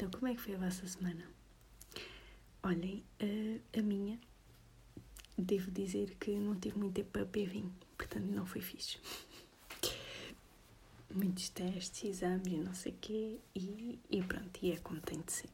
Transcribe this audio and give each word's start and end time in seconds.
Então, 0.00 0.18
como 0.18 0.32
é 0.32 0.34
que 0.34 0.40
foi 0.40 0.54
a 0.54 0.58
vossa 0.58 0.86
semana? 0.88 1.28
Olhem, 2.62 3.04
a, 3.20 3.78
a 3.78 3.82
minha, 3.82 4.18
devo 5.36 5.70
dizer 5.70 6.16
que 6.18 6.30
não 6.30 6.58
tive 6.58 6.78
muito 6.78 6.94
tempo 6.94 7.10
para 7.10 7.26
beber 7.26 7.50
vinho, 7.50 7.74
portanto 7.98 8.24
não 8.24 8.46
foi 8.46 8.62
fixe. 8.62 8.98
Muitos 11.14 11.50
testes, 11.50 12.02
exames 12.02 12.64
não 12.64 12.72
sei 12.72 12.92
o 12.92 12.96
quê, 12.98 13.38
e, 13.54 13.98
e 14.08 14.22
pronto, 14.22 14.58
e 14.62 14.72
é 14.72 14.78
como 14.78 15.02
tem 15.02 15.20
de 15.20 15.32
ser. 15.32 15.50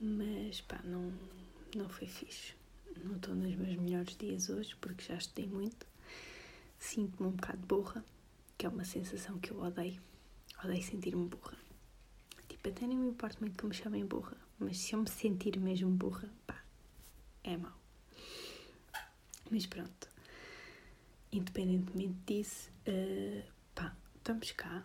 Mas 0.00 0.60
pá, 0.60 0.80
não, 0.84 1.12
não 1.74 1.88
foi 1.88 2.06
fixe. 2.06 2.54
Não 3.02 3.16
estou 3.16 3.34
nos 3.34 3.56
meus 3.56 3.76
melhores 3.76 4.16
dias 4.16 4.48
hoje 4.48 4.76
porque 4.76 5.02
já 5.02 5.16
estudei 5.16 5.48
muito. 5.48 5.84
Sinto-me 6.78 7.26
um 7.28 7.32
bocado 7.32 7.66
burra, 7.66 8.04
que 8.56 8.66
é 8.66 8.68
uma 8.68 8.84
sensação 8.84 9.36
que 9.40 9.50
eu 9.50 9.60
odeio. 9.60 10.00
Odeio 10.62 10.84
sentir-me 10.84 11.26
burra. 11.26 11.58
Tipo, 12.62 12.76
até 12.76 12.86
nem 12.86 12.98
me 12.98 13.08
importa 13.08 13.38
muito 13.40 13.56
que 13.56 13.64
me 13.64 13.72
chamem 13.72 14.04
burra, 14.04 14.36
mas 14.58 14.76
se 14.76 14.92
eu 14.92 15.00
me 15.00 15.08
sentir 15.08 15.58
mesmo 15.58 15.90
burra, 15.90 16.30
pá, 16.46 16.62
é 17.42 17.56
mau. 17.56 17.72
Mas 19.50 19.64
pronto, 19.64 20.10
independentemente 21.32 22.18
disso, 22.26 22.70
uh, 22.86 23.42
pá, 23.74 23.96
estamos 24.14 24.52
cá. 24.52 24.84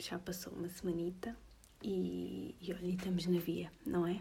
Já 0.00 0.18
passou 0.18 0.52
uma 0.52 0.68
semanita 0.68 1.36
e, 1.80 2.56
e 2.60 2.72
olha, 2.72 2.88
estamos 2.88 3.24
na 3.26 3.38
via, 3.38 3.70
não 3.86 4.04
é? 4.04 4.20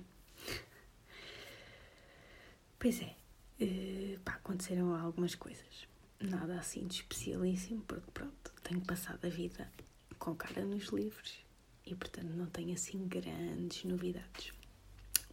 Pois 2.78 3.02
é, 3.02 3.16
uh, 3.62 4.20
pá, 4.20 4.34
aconteceram 4.34 4.94
algumas 4.94 5.34
coisas. 5.34 5.88
Nada 6.20 6.60
assim 6.60 6.86
de 6.86 6.98
especialíssimo, 6.98 7.82
porque 7.88 8.12
pronto, 8.12 8.54
tenho 8.62 8.82
passado 8.82 9.26
a 9.26 9.30
vida 9.30 9.72
com 10.20 10.36
cara 10.36 10.64
nos 10.64 10.90
livros 10.90 11.45
e 11.86 11.96
portanto 11.96 12.30
não 12.30 12.48
tenho 12.48 12.74
assim 12.74 13.08
grandes 13.08 13.84
novidades. 13.84 14.54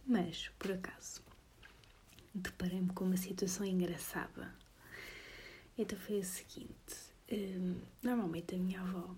Mas, 0.05 0.49
por 0.59 0.71
acaso, 0.71 1.21
deparei-me 2.33 2.89
com 2.89 3.05
uma 3.05 3.17
situação 3.17 3.65
engraçada. 3.65 4.53
Então 5.77 5.97
foi 5.97 6.19
o 6.19 6.23
seguinte: 6.23 6.95
um, 7.31 7.79
normalmente 8.01 8.55
a 8.55 8.57
minha 8.57 8.81
avó, 8.81 9.15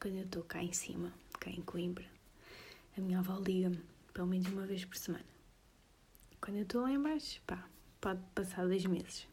quando 0.00 0.16
eu 0.16 0.24
estou 0.24 0.44
cá 0.44 0.62
em 0.62 0.72
cima, 0.72 1.12
cá 1.40 1.50
em 1.50 1.62
Coimbra, 1.62 2.06
a 2.96 3.00
minha 3.00 3.18
avó 3.18 3.38
liga-me 3.38 3.82
pelo 4.12 4.26
menos 4.26 4.48
uma 4.48 4.66
vez 4.66 4.84
por 4.84 4.96
semana. 4.96 5.24
Quando 6.40 6.56
eu 6.56 6.62
estou 6.62 6.82
lá 6.82 6.90
em 6.92 7.00
baixo, 7.00 7.40
pá, 7.46 7.68
pode 8.00 8.20
passar 8.34 8.66
dois 8.66 8.84
meses. 8.86 9.26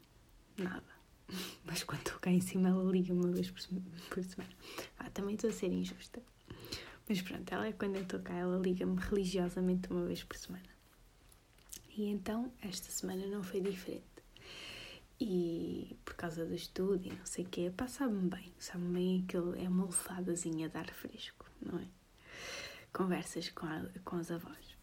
Nada. 0.56 0.84
Mas 1.64 1.82
quando 1.82 2.00
estou 2.00 2.18
cá 2.18 2.30
em 2.30 2.40
cima, 2.40 2.68
ela 2.68 2.90
liga 2.90 3.12
uma 3.12 3.30
vez 3.32 3.50
por 3.50 3.60
semana. 3.60 4.56
Ah, 4.98 5.10
também 5.10 5.34
estou 5.34 5.50
a 5.50 5.52
ser 5.52 5.68
injusta. 5.68 6.22
Mas 7.08 7.22
pronto, 7.22 7.52
ela 7.52 7.72
quando 7.72 7.96
eu 7.96 8.02
estou 8.02 8.20
cá, 8.20 8.34
ela 8.34 8.58
liga-me 8.58 8.98
religiosamente 9.00 9.90
uma 9.90 10.04
vez 10.04 10.24
por 10.24 10.36
semana. 10.36 10.76
E 11.96 12.06
então, 12.10 12.52
esta 12.60 12.90
semana 12.90 13.26
não 13.26 13.42
foi 13.42 13.60
diferente. 13.60 14.04
E 15.18 15.96
por 16.04 16.14
causa 16.14 16.44
do 16.44 16.54
estudo 16.54 17.06
e 17.06 17.10
não 17.10 17.24
sei 17.24 17.44
o 17.44 17.48
quê, 17.48 17.72
pá, 17.74 17.86
sabe-me 17.86 18.28
bem. 18.28 18.52
Sabe-me 18.58 18.92
bem 18.92 19.24
aquilo, 19.24 19.56
é 19.56 19.68
uma 19.68 19.86
lefadazinha 19.86 20.68
de 20.68 20.76
ar 20.76 20.92
fresco, 20.92 21.46
não 21.60 21.78
é? 21.78 21.86
Conversas 22.92 23.48
com, 23.50 23.66
a, 23.66 23.82
com 24.04 24.16
os 24.16 24.30
avós. 24.30 24.76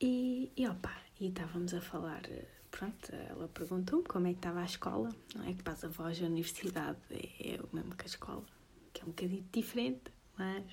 E, 0.00 0.52
e 0.56 0.68
opa, 0.68 0.94
e 1.18 1.28
estávamos 1.28 1.74
a 1.74 1.80
falar, 1.80 2.22
pronto, 2.70 3.12
ela 3.12 3.48
perguntou-me 3.48 4.04
como 4.04 4.26
é 4.26 4.32
que 4.32 4.38
estava 4.38 4.60
a 4.60 4.64
escola, 4.64 5.08
não 5.34 5.44
é 5.44 5.52
que 5.52 5.62
para 5.62 5.72
as 5.72 5.84
avós 5.84 6.20
a 6.20 6.26
universidade 6.26 6.98
é, 7.10 7.54
é 7.54 7.60
o 7.60 7.68
mesmo 7.72 7.94
que 7.96 8.04
a 8.04 8.06
escola, 8.06 8.44
que 8.92 9.00
é 9.00 9.04
um 9.04 9.08
bocadinho 9.08 9.46
diferente, 9.52 10.12
mas 10.36 10.64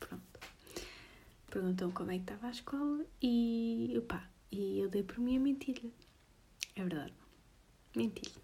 pronto. 0.00 0.40
Perguntou-me 1.50 1.94
como 1.94 2.10
é 2.10 2.16
que 2.16 2.22
estava 2.22 2.48
a 2.48 2.50
escola 2.50 3.04
e, 3.22 3.94
opa, 3.98 4.28
e 4.50 4.80
eu 4.80 4.88
dei 4.88 5.02
por 5.02 5.18
mim 5.18 5.36
a 5.36 5.40
mentir-lhe. 5.40 5.92
É 6.76 6.82
verdade, 6.82 7.12
menti-lhe. 7.94 8.34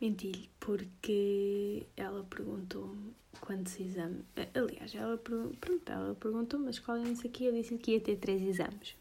Menti-lhe 0.00 0.48
porque 0.60 1.86
ela 1.96 2.22
perguntou-me 2.24 3.12
quantos 3.40 3.78
exames. 3.80 4.24
Aliás, 4.54 4.94
ela, 4.94 5.18
pronto, 5.18 5.92
ela 5.92 6.14
perguntou-me 6.14 6.68
a 6.68 6.70
escola 6.70 7.00
e 7.00 7.08
não 7.08 7.16
sei 7.16 7.28
o 7.30 7.32
que, 7.32 7.44
eu 7.44 7.52
disse 7.52 7.76
que 7.78 7.92
ia 7.92 8.00
ter 8.00 8.16
três 8.16 8.40
exames. 8.42 8.96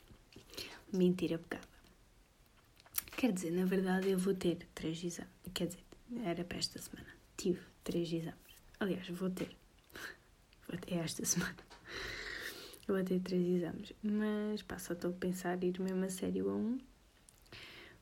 Mentira 0.92 1.38
pegada. 1.38 1.68
Quer 3.16 3.32
dizer, 3.32 3.52
na 3.52 3.66
verdade 3.66 4.10
eu 4.10 4.18
vou 4.18 4.34
ter 4.34 4.68
três 4.74 5.04
exames. 5.04 5.32
Quer 5.54 5.68
dizer, 5.68 5.84
era 6.24 6.44
para 6.44 6.58
esta 6.58 6.80
semana. 6.80 7.10
Tive 7.36 7.62
três 7.84 8.12
exames. 8.12 8.47
Aliás, 8.80 9.08
vou 9.10 9.30
ter. 9.30 9.56
Vou 10.68 10.78
ter 10.80 10.96
esta 10.96 11.26
semana. 11.26 11.56
Vou 12.88 13.04
ter 13.04 13.20
três 13.20 13.46
exames. 13.46 13.94
Mas 14.02 14.62
pá, 14.62 14.78
só 14.78 14.94
estou 14.94 15.12
a 15.12 15.14
pensar 15.14 15.62
ir 15.64 15.80
mesmo 15.80 16.06
a 16.06 16.10
sério 16.10 16.50
a 16.50 16.54
um. 16.54 16.80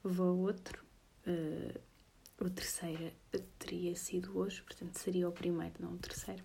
Vou 0.03 0.27
a 0.27 0.33
outro. 0.33 0.83
Uh, 1.25 1.79
o 2.39 2.49
terceiro 2.49 3.11
teria 3.57 3.95
sido 3.95 4.37
hoje, 4.37 4.61
portanto 4.61 4.95
seria 4.97 5.27
o 5.27 5.31
primeiro, 5.31 5.73
não 5.79 5.93
o 5.93 5.97
terceiro. 5.97 6.43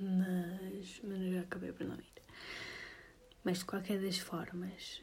Mas, 0.00 1.00
mas 1.02 1.32
já 1.32 1.40
acabei 1.40 1.72
por 1.72 1.86
não 1.86 1.96
ir. 1.96 2.12
Mas 3.44 3.58
de 3.58 3.64
qualquer 3.64 4.00
das 4.00 4.18
formas, 4.18 5.02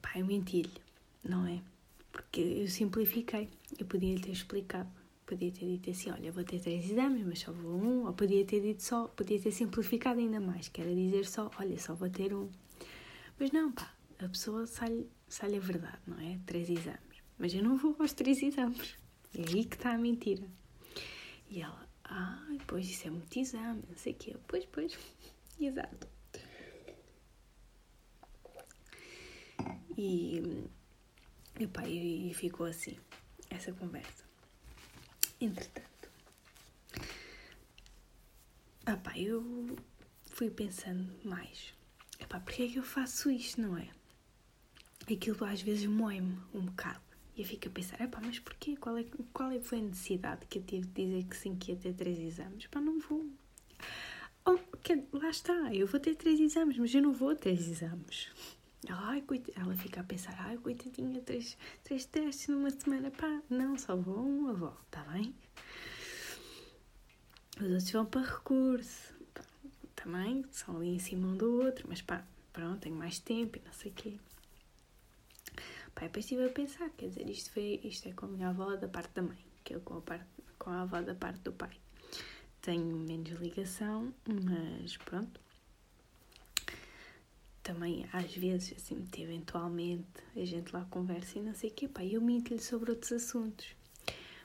pá, 0.00 0.18
eu 0.18 0.26
menti-lhe, 0.26 0.82
não 1.22 1.46
é? 1.46 1.62
Porque 2.10 2.40
eu 2.40 2.68
simplifiquei. 2.68 3.50
Eu 3.78 3.86
podia 3.86 4.14
lhe 4.14 4.20
ter 4.20 4.32
explicado. 4.32 4.90
Podia 5.26 5.50
ter 5.50 5.66
dito 5.66 5.90
assim: 5.90 6.10
olha, 6.10 6.30
vou 6.30 6.44
ter 6.44 6.60
três 6.60 6.90
exames, 6.90 7.24
mas 7.24 7.38
só 7.40 7.52
vou 7.52 7.72
um. 7.72 8.06
Ou 8.06 8.12
podia 8.12 8.44
ter 8.44 8.60
dito 8.60 8.82
só, 8.82 9.08
podia 9.08 9.40
ter 9.40 9.50
simplificado 9.50 10.20
ainda 10.20 10.38
mais, 10.38 10.68
que 10.68 10.80
era 10.80 10.94
dizer 10.94 11.26
só: 11.26 11.50
olha, 11.58 11.78
só 11.78 11.94
vou 11.94 12.10
ter 12.10 12.34
um. 12.34 12.50
Mas 13.38 13.50
não, 13.50 13.72
pá, 13.72 13.92
a 14.18 14.28
pessoa 14.28 14.66
sai, 14.66 15.06
sai 15.28 15.56
a 15.56 15.60
verdade, 15.60 15.98
não 16.06 16.18
é? 16.20 16.38
Três 16.44 16.68
exames. 16.68 17.22
Mas 17.38 17.54
eu 17.54 17.62
não 17.62 17.76
vou 17.76 17.96
aos 17.98 18.12
três 18.12 18.42
exames. 18.42 18.96
É 19.34 19.40
aí 19.40 19.64
que 19.64 19.76
está 19.76 19.92
a 19.92 19.98
mentira. 19.98 20.46
E 21.48 21.62
ela: 21.62 21.88
ah, 22.04 22.46
pois 22.66 22.88
isso 22.88 23.06
é 23.08 23.10
muito 23.10 23.38
exame, 23.38 23.82
não 23.88 23.96
sei 23.96 24.12
o 24.12 24.16
quê. 24.16 24.36
Pois, 24.46 24.66
pois, 24.66 24.98
exato. 25.58 26.06
E, 29.96 30.68
epá, 31.58 31.86
e, 31.88 32.30
e 32.30 32.34
ficou 32.34 32.66
assim, 32.66 32.96
essa 33.48 33.72
conversa. 33.72 34.24
Entretanto, 35.44 36.08
epá, 38.86 39.18
eu 39.18 39.76
fui 40.30 40.48
pensando 40.48 41.06
mais. 41.22 41.74
Epá, 42.18 42.40
porque 42.40 42.62
é 42.62 42.68
que 42.68 42.78
eu 42.78 42.82
faço 42.82 43.30
isto, 43.30 43.60
não 43.60 43.76
é? 43.76 43.90
Aquilo 45.02 45.44
às 45.44 45.60
vezes 45.60 45.84
moe-me 45.84 46.38
um 46.54 46.62
bocado. 46.62 47.02
E 47.36 47.42
eu 47.42 47.46
fico 47.46 47.68
a 47.68 47.70
pensar, 47.70 48.00
epá, 48.00 48.22
mas 48.24 48.38
porquê? 48.38 48.74
Qual, 48.74 48.96
é, 48.96 49.04
qual 49.34 49.50
é 49.50 49.60
foi 49.60 49.80
a 49.80 49.82
necessidade 49.82 50.46
que 50.46 50.60
eu 50.60 50.62
tive 50.62 50.86
de 50.86 51.04
dizer 51.04 51.24
que 51.28 51.36
sim, 51.36 51.56
que 51.56 51.72
ia 51.72 51.76
ter 51.76 51.92
três 51.92 52.18
exames? 52.18 52.64
Epá, 52.64 52.80
não 52.80 52.98
vou. 52.98 53.30
Oh, 54.46 54.58
lá 55.12 55.28
está, 55.28 55.74
eu 55.74 55.86
vou 55.86 56.00
ter 56.00 56.14
três 56.14 56.40
exames, 56.40 56.78
mas 56.78 56.94
eu 56.94 57.02
não 57.02 57.12
vou 57.12 57.34
ter 57.34 57.54
três 57.54 57.68
exames. 57.68 58.30
Ai, 58.88 59.22
coit... 59.22 59.52
Ela 59.56 59.74
fica 59.74 60.00
a 60.00 60.04
pensar, 60.04 60.34
ai, 60.38 60.56
coitadinha, 60.58 61.20
três, 61.22 61.56
três 61.82 62.04
testes 62.04 62.48
numa 62.48 62.70
semana, 62.70 63.10
pá, 63.10 63.42
não, 63.48 63.78
só 63.78 63.96
vou 63.96 64.18
um 64.18 64.48
avó, 64.48 64.76
tá 64.90 65.02
bem? 65.04 65.34
Os 67.56 67.62
outros 67.62 67.90
vão 67.90 68.06
para 68.06 68.22
recurso, 68.22 69.14
pá, 69.32 69.42
também, 69.94 70.44
são 70.50 70.76
ali 70.76 70.88
em 70.88 70.98
cima 70.98 71.28
um 71.28 71.36
do 71.36 71.62
outro, 71.62 71.86
mas 71.88 72.02
pá, 72.02 72.24
pronto, 72.52 72.80
tenho 72.80 72.96
mais 72.96 73.18
tempo 73.18 73.58
e 73.58 73.62
não 73.64 73.72
sei 73.72 73.90
o 73.90 73.94
quê. 73.94 74.18
Pá, 75.94 76.02
depois 76.02 76.24
estive 76.24 76.44
a 76.44 76.50
pensar, 76.50 76.90
quer 76.90 77.08
dizer, 77.08 77.28
isto, 77.30 77.50
foi, 77.52 77.80
isto 77.84 78.08
é 78.08 78.12
com 78.12 78.26
a 78.26 78.28
minha 78.28 78.48
avó 78.48 78.76
da 78.76 78.88
parte 78.88 79.14
da 79.14 79.22
mãe, 79.22 79.38
que 79.62 79.74
eu 79.74 79.80
com 79.80 79.98
a, 79.98 80.00
parte, 80.00 80.26
com 80.58 80.70
a 80.70 80.82
avó 80.82 81.00
da 81.00 81.14
parte 81.14 81.40
do 81.40 81.52
pai. 81.52 81.70
Tenho 82.60 82.96
menos 82.96 83.30
ligação, 83.40 84.12
mas 84.26 84.96
pronto, 84.96 85.40
também 87.64 88.06
às 88.12 88.32
vezes, 88.36 88.74
assim, 88.76 89.08
eventualmente, 89.18 90.06
a 90.36 90.44
gente 90.44 90.72
lá 90.72 90.84
conversa 90.90 91.38
e 91.38 91.42
não 91.42 91.54
sei 91.54 91.70
o 91.70 91.72
quê, 91.72 91.88
pá, 91.88 92.04
eu 92.04 92.20
minto-lhe 92.20 92.60
sobre 92.60 92.90
outros 92.90 93.10
assuntos. 93.12 93.74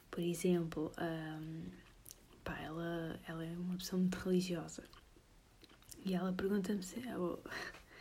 Por 0.10 0.21
exemplo, 0.21 0.92
um, 0.98 1.66
pá, 2.44 2.57
ela, 2.60 3.19
ela 3.27 3.45
é 3.45 3.51
uma 3.51 3.77
pessoa 3.77 4.00
muito 4.00 4.16
religiosa 4.16 4.83
e 6.06 6.13
ela 6.13 6.31
pergunta-me 6.33 6.81
se. 6.81 7.06
Eu, 7.07 7.44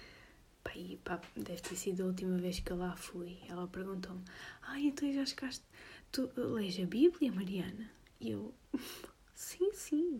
pá, 0.62 0.70
e, 0.76 0.96
pá, 0.98 1.20
deve 1.36 1.60
ter 1.62 1.76
sido 1.76 2.04
a 2.04 2.06
última 2.06 2.38
vez 2.38 2.60
que 2.60 2.70
eu 2.70 2.76
lá 2.76 2.96
fui. 2.96 3.38
Ela 3.48 3.66
perguntou-me: 3.66 4.22
Ai, 4.62 4.86
então 4.86 5.12
já 5.12 5.26
chegaste. 5.26 5.64
Tu 6.12 6.30
lês 6.36 6.78
a 6.80 6.86
Bíblia, 6.86 7.32
Mariana? 7.32 7.90
E 8.20 8.30
eu: 8.30 8.54
Sim, 9.34 9.72
sim. 9.72 10.18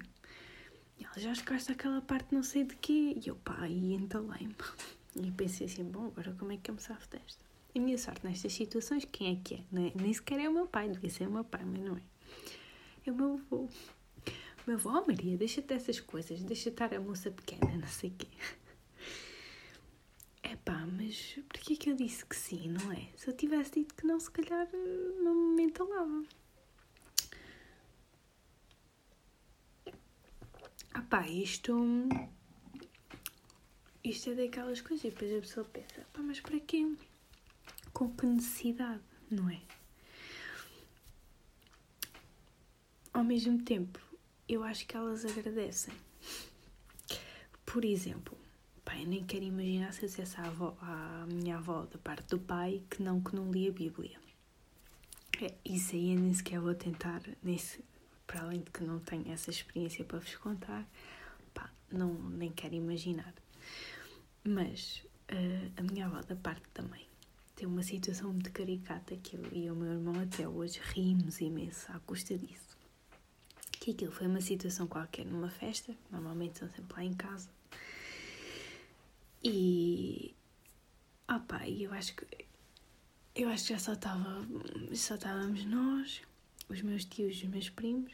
E 0.98 1.04
ela 1.04 1.18
já 1.18 1.34
chegaste 1.34 1.72
àquela 1.72 2.00
parte 2.00 2.34
não 2.34 2.42
sei 2.42 2.64
de 2.64 2.76
quê. 2.76 3.16
E 3.24 3.28
eu, 3.28 3.36
pá, 3.36 3.68
e 3.68 3.94
entalei-me. 3.94 4.54
E 5.20 5.32
pensei 5.32 5.66
assim, 5.66 5.82
bom, 5.82 6.06
agora 6.06 6.32
como 6.38 6.52
é 6.52 6.56
que 6.56 6.70
eu 6.70 6.74
me 6.74 6.80
safo 6.80 7.08
desta? 7.08 7.44
A 7.74 7.78
minha 7.80 7.98
sorte 7.98 8.24
nestas 8.24 8.52
situações, 8.52 9.04
quem 9.04 9.32
é 9.32 9.40
que 9.42 9.54
é? 9.54 9.58
é? 9.58 9.92
Nem 9.94 10.12
sequer 10.12 10.38
é 10.38 10.48
o 10.48 10.52
meu 10.52 10.66
pai, 10.66 10.88
devia 10.88 11.10
ser 11.10 11.26
o 11.26 11.30
meu 11.30 11.42
pai, 11.44 11.64
mas 11.64 11.80
não 11.80 11.96
é. 11.96 12.02
É 13.04 13.10
o 13.10 13.14
meu 13.14 13.34
avô. 13.34 13.68
meu 14.66 14.76
avô, 14.76 14.90
oh 14.90 15.06
Maria, 15.06 15.36
deixa-te 15.36 15.68
dessas 15.68 15.98
coisas, 15.98 16.42
deixa 16.44 16.68
estar 16.68 16.94
a 16.94 17.00
moça 17.00 17.30
pequena, 17.32 17.76
não 17.76 17.88
sei 17.88 18.10
o 18.10 18.14
quê. 18.14 18.28
É 20.40 20.56
pá, 20.56 20.86
mas 20.86 21.38
porquê 21.48 21.76
que 21.76 21.90
eu 21.90 21.94
disse 21.94 22.24
que 22.24 22.34
sim, 22.34 22.68
não 22.68 22.90
é? 22.92 23.08
Se 23.16 23.28
eu 23.28 23.36
tivesse 23.36 23.72
dito 23.72 23.94
que 23.94 24.06
não, 24.06 24.18
se 24.18 24.30
calhar 24.30 24.66
não 25.22 25.34
me 25.54 25.64
entalava. 25.64 26.24
Ah 30.98 31.02
pá, 31.08 31.28
isto. 31.28 31.72
Isto 34.02 34.30
é 34.30 34.34
daquelas 34.34 34.80
coisas 34.80 35.04
e 35.04 35.10
depois 35.10 35.32
a 35.32 35.40
pessoa 35.40 35.66
pensa, 35.66 36.04
pá, 36.12 36.20
mas 36.24 36.40
para 36.40 36.58
quê? 36.58 36.92
Com 37.92 38.10
que 38.10 38.26
necessidade, 38.26 39.00
não 39.30 39.48
é? 39.48 39.60
Ao 43.12 43.22
mesmo 43.22 43.62
tempo, 43.62 44.00
eu 44.48 44.64
acho 44.64 44.84
que 44.88 44.96
elas 44.96 45.24
agradecem. 45.24 45.94
Por 47.64 47.84
exemplo, 47.84 48.36
pai, 48.84 49.04
nem 49.04 49.24
quero 49.24 49.44
imaginar 49.44 49.92
se 49.92 50.02
eu 50.02 50.08
dissesse 50.08 50.40
à, 50.40 50.46
avó, 50.46 50.76
à 50.80 51.26
minha 51.28 51.58
avó 51.58 51.86
da 51.86 51.98
parte 51.98 52.30
do 52.30 52.40
pai 52.40 52.82
que 52.90 53.04
não, 53.04 53.20
que 53.20 53.36
não 53.36 53.52
lia 53.52 53.70
a 53.70 53.72
Bíblia. 53.72 54.18
É, 55.40 55.54
isso 55.64 55.94
aí 55.94 56.12
eu 56.12 56.18
nem 56.18 56.34
sequer 56.34 56.58
vou 56.58 56.74
tentar, 56.74 57.22
nesse, 57.40 57.84
para 58.28 58.42
além 58.42 58.60
de 58.60 58.70
que 58.70 58.84
não 58.84 59.00
tenho 59.00 59.28
essa 59.32 59.50
experiência 59.50 60.04
para 60.04 60.20
vos 60.20 60.36
contar, 60.36 60.86
pá, 61.52 61.68
não, 61.90 62.14
nem 62.14 62.52
quero 62.52 62.76
imaginar. 62.76 63.34
Mas 64.44 65.02
uh, 65.32 65.72
a 65.76 65.82
minha 65.82 66.06
avó 66.06 66.20
da 66.20 66.36
parte 66.36 66.62
da 66.72 66.84
mãe 66.84 67.04
tem 67.56 67.66
uma 67.66 67.82
situação 67.82 68.32
muito 68.32 68.52
caricata 68.52 69.16
que 69.16 69.34
eu 69.34 69.44
e 69.52 69.68
o 69.68 69.74
meu 69.74 69.94
irmão 69.94 70.14
até 70.20 70.46
hoje 70.46 70.78
rimos 70.94 71.40
imenso 71.40 71.90
à 71.90 71.98
custa 72.00 72.38
disso. 72.38 72.78
Que 73.72 73.90
aquilo 73.90 74.12
foi 74.12 74.28
uma 74.28 74.40
situação 74.40 74.86
qualquer 74.86 75.26
numa 75.26 75.50
festa, 75.50 75.92
normalmente 76.12 76.58
são 76.58 76.68
sempre 76.68 76.94
lá 76.94 77.02
em 77.02 77.14
casa, 77.14 77.48
e. 79.42 80.34
Ah 81.26 81.38
pá, 81.40 81.68
eu 81.68 81.92
acho 81.92 82.14
que. 82.14 82.26
Eu 83.34 83.48
acho 83.48 83.66
que 83.66 83.72
já 83.72 83.78
só 83.78 83.92
estava. 83.92 84.46
Só 84.94 85.14
estávamos 85.14 85.64
nós, 85.64 86.22
os 86.68 86.82
meus 86.82 87.04
tios, 87.04 87.36
os 87.36 87.44
meus 87.44 87.70
primos 87.70 88.12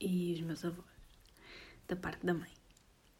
e 0.00 0.34
os 0.34 0.40
meus 0.40 0.64
avós, 0.64 0.84
da 1.88 1.96
parte 1.96 2.24
da 2.24 2.34
mãe. 2.34 2.50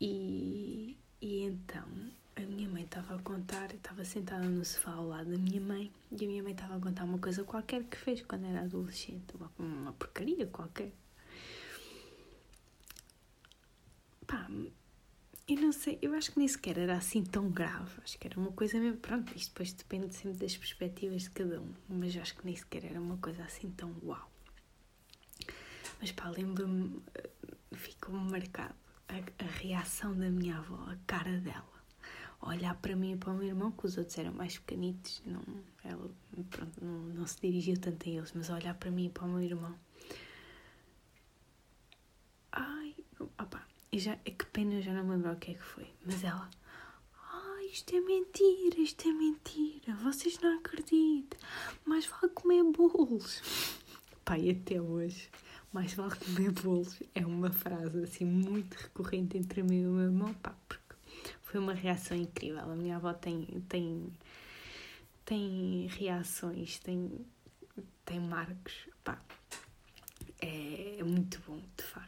E, 0.01 0.97
e 1.21 1.43
então 1.43 1.89
a 2.37 2.41
minha 2.41 2.69
mãe 2.69 2.85
estava 2.85 3.15
a 3.17 3.19
contar, 3.23 3.75
estava 3.75 4.05
sentada 4.05 4.45
no 4.45 4.65
sofá 4.65 4.93
ao 4.93 5.09
lado 5.09 5.31
da 5.31 5.39
minha 5.39 5.61
mãe 5.61 5.91
e 6.13 6.25
a 6.25 6.29
minha 6.29 6.43
mãe 6.43 6.53
estava 6.53 6.77
a 6.77 6.81
contar 6.81 7.05
uma 7.05 7.19
coisa 7.19 7.43
qualquer 7.45 7.85
que 7.85 7.97
fez 7.97 8.21
quando 8.23 8.45
era 8.45 8.61
adolescente, 8.61 9.35
uma, 9.35 9.51
uma 9.59 9.93
porcaria 9.95 10.47
qualquer. 10.47 10.93
Pá, 14.27 14.49
eu 15.49 15.57
não 15.61 15.73
sei, 15.73 15.99
eu 16.03 16.13
acho 16.15 16.33
que 16.33 16.39
nem 16.39 16.49
sequer 16.49 16.77
era 16.77 16.97
assim 16.97 17.23
tão 17.23 17.49
grave. 17.49 18.01
Acho 18.03 18.19
que 18.19 18.27
era 18.27 18.39
uma 18.39 18.51
coisa 18.53 18.79
mesmo. 18.81 18.99
Pronto, 18.99 19.33
isto 19.37 19.51
depois 19.51 19.73
depende 19.73 20.15
sempre 20.15 20.39
das 20.39 20.57
perspectivas 20.57 21.23
de 21.23 21.31
cada 21.31 21.61
um. 21.61 21.73
Mas 21.89 22.17
acho 22.17 22.37
que 22.37 22.45
nem 22.45 22.57
sequer 22.57 22.85
era 22.85 23.01
uma 23.01 23.17
coisa 23.19 23.45
assim 23.45 23.71
tão 23.71 23.95
uau. 24.03 24.31
Mas 26.01 26.11
pá, 26.13 26.29
lembro-me, 26.29 27.01
eh, 27.15 27.31
ficou-me 27.73 28.31
marcado 28.31 28.75
a, 29.09 29.15
a, 29.45 29.47
reação 29.47 30.17
da 30.17 30.29
minha 30.31 30.59
avó, 30.59 30.91
a 30.91 30.97
cara 31.07 31.39
dela. 31.41 31.77
Olhar 32.41 32.75
para 32.77 32.95
mim 32.97 33.13
e 33.13 33.17
para 33.17 33.33
o 33.33 33.37
meu 33.37 33.47
irmão, 33.47 33.73
que 33.73 33.87
os 33.87 33.97
outros 33.97 34.19
eram 34.19 34.33
mais 34.33 34.59
pequenitos, 34.59 35.23
não, 35.25 35.43
ela 35.83 36.11
pronto, 36.51 36.85
não, 36.85 36.99
não 37.15 37.27
se 37.27 37.41
dirigiu 37.41 37.79
tanto 37.79 38.09
a 38.09 38.13
eles, 38.13 38.33
mas 38.35 38.51
olhar 38.51 38.75
para 38.75 38.91
mim 38.91 39.07
e 39.07 39.11
para 39.11 39.25
o 39.25 39.29
meu 39.29 39.41
irmão. 39.41 39.75
Ai, 42.53 42.95
opá, 43.39 43.66
e 43.97 43.99
já, 43.99 44.13
é 44.27 44.31
que 44.31 44.45
pena, 44.45 44.83
já 44.83 44.93
não 44.93 45.05
me 45.05 45.13
lembro 45.13 45.33
o 45.33 45.37
que 45.37 45.53
é 45.53 45.55
que 45.55 45.63
foi. 45.63 45.87
Mas 46.05 46.23
ela, 46.23 46.51
ah, 47.19 47.59
isto 47.73 47.97
é 47.97 48.01
mentira, 48.03 48.79
isto 48.79 49.09
é 49.09 49.11
mentira, 49.11 49.95
vocês 50.03 50.39
não 50.39 50.59
acreditam. 50.59 51.41
Mais 51.87 52.05
vale 52.05 52.29
comer 52.35 52.63
bolos. 52.65 53.41
Pai, 54.23 54.51
até 54.51 54.83
hoje, 54.83 55.31
mais 55.73 55.95
vale 55.95 56.15
comer 56.15 56.53
bolos 56.53 57.03
é 57.15 57.25
uma 57.25 57.51
frase 57.51 58.03
assim 58.05 58.27
muito 58.27 58.75
recorrente 58.75 59.39
entre 59.39 59.63
mim 59.63 59.81
e 59.81 59.87
o 59.87 59.93
meu 59.93 60.05
irmão, 60.05 60.35
pá, 60.35 60.55
porque 60.69 60.95
foi 61.41 61.59
uma 61.59 61.73
reação 61.73 62.19
incrível. 62.19 62.71
A 62.71 62.77
minha 62.77 62.97
avó 62.97 63.15
tem, 63.15 63.47
tem, 63.67 64.13
tem 65.25 65.87
reações, 65.87 66.79
tem, 66.81 67.25
tem 68.05 68.21
marcos, 68.21 68.75
pá, 69.03 69.19
é, 70.39 70.99
é 70.99 71.03
muito 71.03 71.41
bom, 71.47 71.59
de 71.79 71.83
facto. 71.83 72.06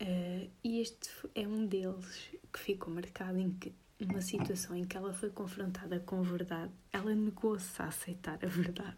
Uh, 0.00 0.50
e 0.62 0.80
este 0.80 1.10
é 1.34 1.46
um 1.46 1.66
deles 1.66 2.30
que 2.52 2.58
ficou 2.58 2.92
marcado 2.92 3.38
em 3.38 3.52
que, 3.52 3.72
numa 3.98 4.20
situação 4.20 4.76
em 4.76 4.84
que 4.84 4.96
ela 4.96 5.12
foi 5.12 5.30
confrontada 5.30 6.00
com 6.00 6.20
a 6.20 6.22
verdade, 6.22 6.72
ela 6.92 7.14
negou-se 7.14 7.80
a 7.80 7.86
aceitar 7.86 8.38
a 8.44 8.48
verdade. 8.48 8.96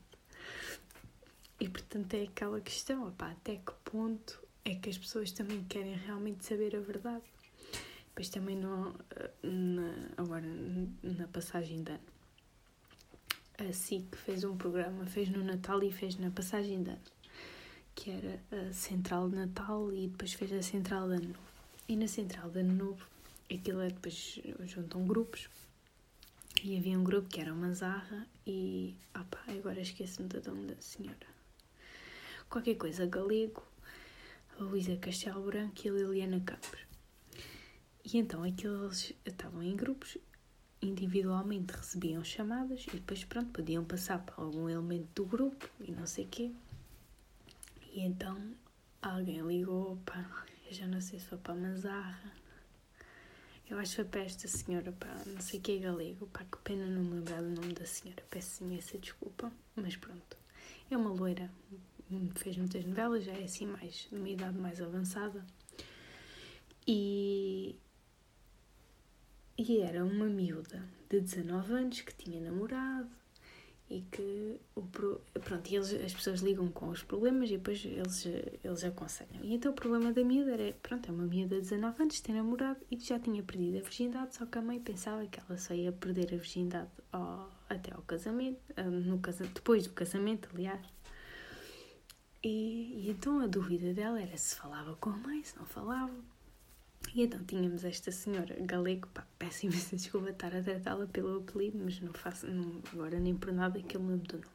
E 1.61 1.69
portanto 1.69 2.15
é 2.15 2.23
aquela 2.23 2.61
questão, 2.61 3.09
opá, 3.09 3.31
até 3.31 3.57
que 3.57 3.73
ponto 3.85 4.43
é 4.65 4.75
que 4.75 4.89
as 4.91 4.99
pessoas 4.99 5.33
também 5.33 5.65
querem 5.65 5.97
realmente 5.97 6.45
saber 6.45 6.75
a 6.77 6.81
verdade? 6.81 7.25
Depois 8.09 8.29
também 8.31 8.57
no, 8.57 8.95
na, 9.43 10.11
agora 10.17 10.47
na 11.03 11.29
passagem 11.29 11.83
de 11.83 11.93
ano. 11.93 12.17
A 13.59 13.73
SIC 13.73 14.17
fez 14.17 14.45
um 14.45 14.57
programa, 14.57 15.07
fez 15.07 15.29
no 15.31 15.43
Natal 15.43 15.83
e 15.83 15.91
fez 15.91 16.17
na 16.17 16.31
passagem 16.31 16.83
de 16.83 16.91
ano 16.91 17.16
que 17.97 18.11
era 18.11 18.41
a 18.53 18.73
Central 18.73 19.29
de 19.29 19.37
Natal 19.37 19.93
e 19.93 20.07
depois 20.07 20.35
fez 20.35 20.53
a 20.53 20.63
Central 20.63 21.09
de 21.09 21.15
Ano 21.15 21.29
Novo. 21.29 21.41
E 21.89 21.97
na 21.97 22.07
Central 22.07 22.51
de 22.51 22.61
Ano 22.61 22.75
Novo, 22.75 23.07
aquilo 23.53 23.81
é 23.81 23.89
depois 23.89 24.39
juntam 24.67 25.05
grupos 25.07 25.49
e 26.63 26.77
havia 26.77 26.99
um 26.99 27.03
grupo 27.03 27.29
que 27.29 27.41
era 27.41 27.53
uma 27.53 27.73
Zarra 27.73 28.27
e. 28.47 28.95
Ah 29.15 29.25
pá, 29.25 29.43
agora 29.49 29.81
esqueço-me 29.81 30.29
do 30.29 30.43
nome 30.49 30.67
da 30.67 30.81
senhora. 30.81 31.27
Qualquer 32.49 32.77
coisa 32.77 33.07
galego, 33.07 33.63
Luísa 34.61 34.97
Castelo 34.97 35.43
Branco 35.43 35.81
e 35.85 35.89
Liliana 35.89 36.41
Campos. 36.41 36.81
E 38.05 38.19
então 38.19 38.45
aqueles 38.45 39.15
estavam 39.25 39.63
em 39.63 39.75
grupos, 39.75 40.19
individualmente 40.83 41.73
recebiam 41.73 42.23
chamadas 42.23 42.85
e 42.87 42.91
depois, 42.91 43.25
pronto, 43.25 43.51
podiam 43.51 43.85
passar 43.85 44.19
para 44.19 44.45
algum 44.45 44.69
elemento 44.69 45.09
do 45.15 45.25
grupo 45.25 45.69
e 45.81 45.91
não 45.91 46.07
sei 46.07 46.25
o 46.25 46.29
quê. 46.29 46.53
E 47.97 48.01
então 48.01 48.39
alguém 49.01 49.41
ligou, 49.41 49.97
pá, 50.05 50.45
eu 50.67 50.73
já 50.75 50.87
não 50.87 51.01
sei 51.01 51.19
se 51.19 51.25
foi 51.25 51.39
para 51.39 51.55
a 51.55 51.57
Mazarra. 51.57 52.33
Eu 53.71 53.79
acho 53.79 53.93
que 53.93 53.97
foi 53.97 54.05
para 54.05 54.21
esta 54.21 54.47
senhora, 54.47 54.93
pá, 54.93 55.23
não 55.27 55.41
sei 55.41 55.59
que 55.59 55.73
é 55.73 55.79
galego, 55.79 56.27
pá, 56.27 56.45
que 56.45 56.59
pena 56.59 56.87
não 56.87 57.03
me 57.03 57.15
lembrar 57.15 57.41
do 57.41 57.49
nome 57.49 57.73
da 57.73 57.87
senhora, 57.87 58.23
peço 58.29 58.65
imensa 58.65 58.99
desculpa, 58.99 59.51
mas 59.75 59.97
pronto. 59.97 60.37
É 60.91 60.97
uma 60.97 61.11
loira, 61.11 61.51
fez 62.35 62.59
muitas 62.59 62.85
novelas, 62.85 63.25
já 63.25 63.33
é 63.33 63.45
assim 63.45 63.65
mais, 63.65 64.07
de 64.11 64.15
uma 64.15 64.29
idade 64.29 64.59
mais 64.59 64.79
avançada. 64.79 65.43
E, 66.87 67.77
e 69.57 69.81
era 69.81 70.05
uma 70.05 70.27
miúda 70.27 70.87
de 71.09 71.19
19 71.19 71.73
anos 71.73 72.01
que 72.03 72.15
tinha 72.15 72.43
namorado 72.43 73.09
e 73.89 74.01
que 74.11 74.57
o 74.75 74.83
pronto, 74.83 75.73
eles, 75.73 75.93
as 75.93 76.13
pessoas 76.13 76.41
ligam 76.41 76.69
com 76.69 76.89
os 76.89 77.03
problemas 77.03 77.49
e 77.51 77.57
depois 77.57 77.85
eles, 77.85 78.27
eles 78.65 78.85
aconselham. 78.85 79.45
E 79.45 79.55
então 79.55 79.71
o 79.71 79.75
problema 79.75 80.13
da 80.13 80.25
miúda 80.25 80.53
era, 80.53 80.73
pronto, 80.83 81.09
é 81.09 81.13
uma 81.13 81.25
miúda 81.25 81.57
de 81.57 81.63
19 81.63 82.03
anos, 82.03 82.21
tem 82.21 82.35
namorado 82.35 82.81
e 82.91 82.99
já 82.99 83.19
tinha 83.19 83.43
perdido 83.43 83.79
a 83.79 83.83
virgindade, 83.83 84.35
só 84.35 84.45
que 84.45 84.59
a 84.59 84.63
mãe 84.63 84.81
pensava 84.81 85.25
que 85.27 85.39
ela 85.39 85.57
só 85.57 85.73
ia 85.73 85.93
perder 85.93 86.35
a 86.35 86.37
virgindade 86.37 86.91
ao, 87.13 87.51
até 87.69 87.95
ao 87.95 88.03
casamento, 88.03 88.61
ah, 88.77 88.83
no 88.83 89.21
casa, 89.21 89.47
depois 89.47 89.87
do 89.87 89.93
casamento, 89.93 90.49
aliás. 90.53 90.85
E, 92.43 93.07
e 93.07 93.11
então 93.11 93.41
a 93.41 93.47
dúvida 93.47 93.95
dela 93.95 94.21
era 94.21 94.37
se 94.37 94.57
falava 94.57 94.97
com 94.97 95.11
a 95.11 95.17
mãe, 95.17 95.43
se 95.45 95.57
não 95.57 95.65
falava. 95.65 96.13
E 97.17 97.23
então 97.23 97.43
tínhamos 97.45 97.83
esta 97.83 98.13
senhora 98.13 98.55
galego, 98.61 99.09
pá, 99.09 99.27
peço 99.39 99.67
desculpa 99.97 100.29
estar 100.29 100.55
a 100.55 100.63
tratá-la 100.63 101.07
pelo 101.07 101.39
apelido, 101.39 101.79
mas 101.83 101.99
não 101.99 102.13
faço, 102.13 102.47
não, 102.47 102.83
agora 102.93 103.19
nem 103.19 103.35
por 103.35 103.55
nada 103.55 103.81
que 103.83 103.97
eu 103.97 104.03
me 104.03 104.19
do 104.19 104.37
nome. 104.37 104.47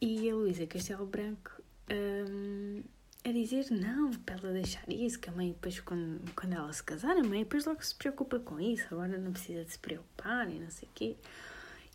E 0.00 0.30
a 0.30 0.34
Luísa 0.36 0.64
Castelo 0.64 1.06
Branco 1.06 1.60
hum, 1.90 2.84
a 3.24 3.32
dizer 3.32 3.66
não, 3.72 4.12
para 4.12 4.36
ela 4.36 4.52
deixar 4.52 4.88
isso, 4.88 5.18
que 5.18 5.28
a 5.28 5.32
mãe 5.32 5.48
depois, 5.48 5.80
quando, 5.80 6.20
quando 6.36 6.52
ela 6.52 6.72
se 6.72 6.84
casar, 6.84 7.16
a 7.16 7.24
mãe 7.24 7.40
depois 7.40 7.64
logo 7.64 7.82
se 7.84 7.96
preocupa 7.96 8.38
com 8.38 8.60
isso, 8.60 8.86
agora 8.92 9.18
não 9.18 9.32
precisa 9.32 9.64
de 9.64 9.72
se 9.72 9.78
preocupar 9.80 10.48
e 10.48 10.60
não 10.60 10.70
sei 10.70 10.88
o 10.88 10.92
quê. 10.94 11.16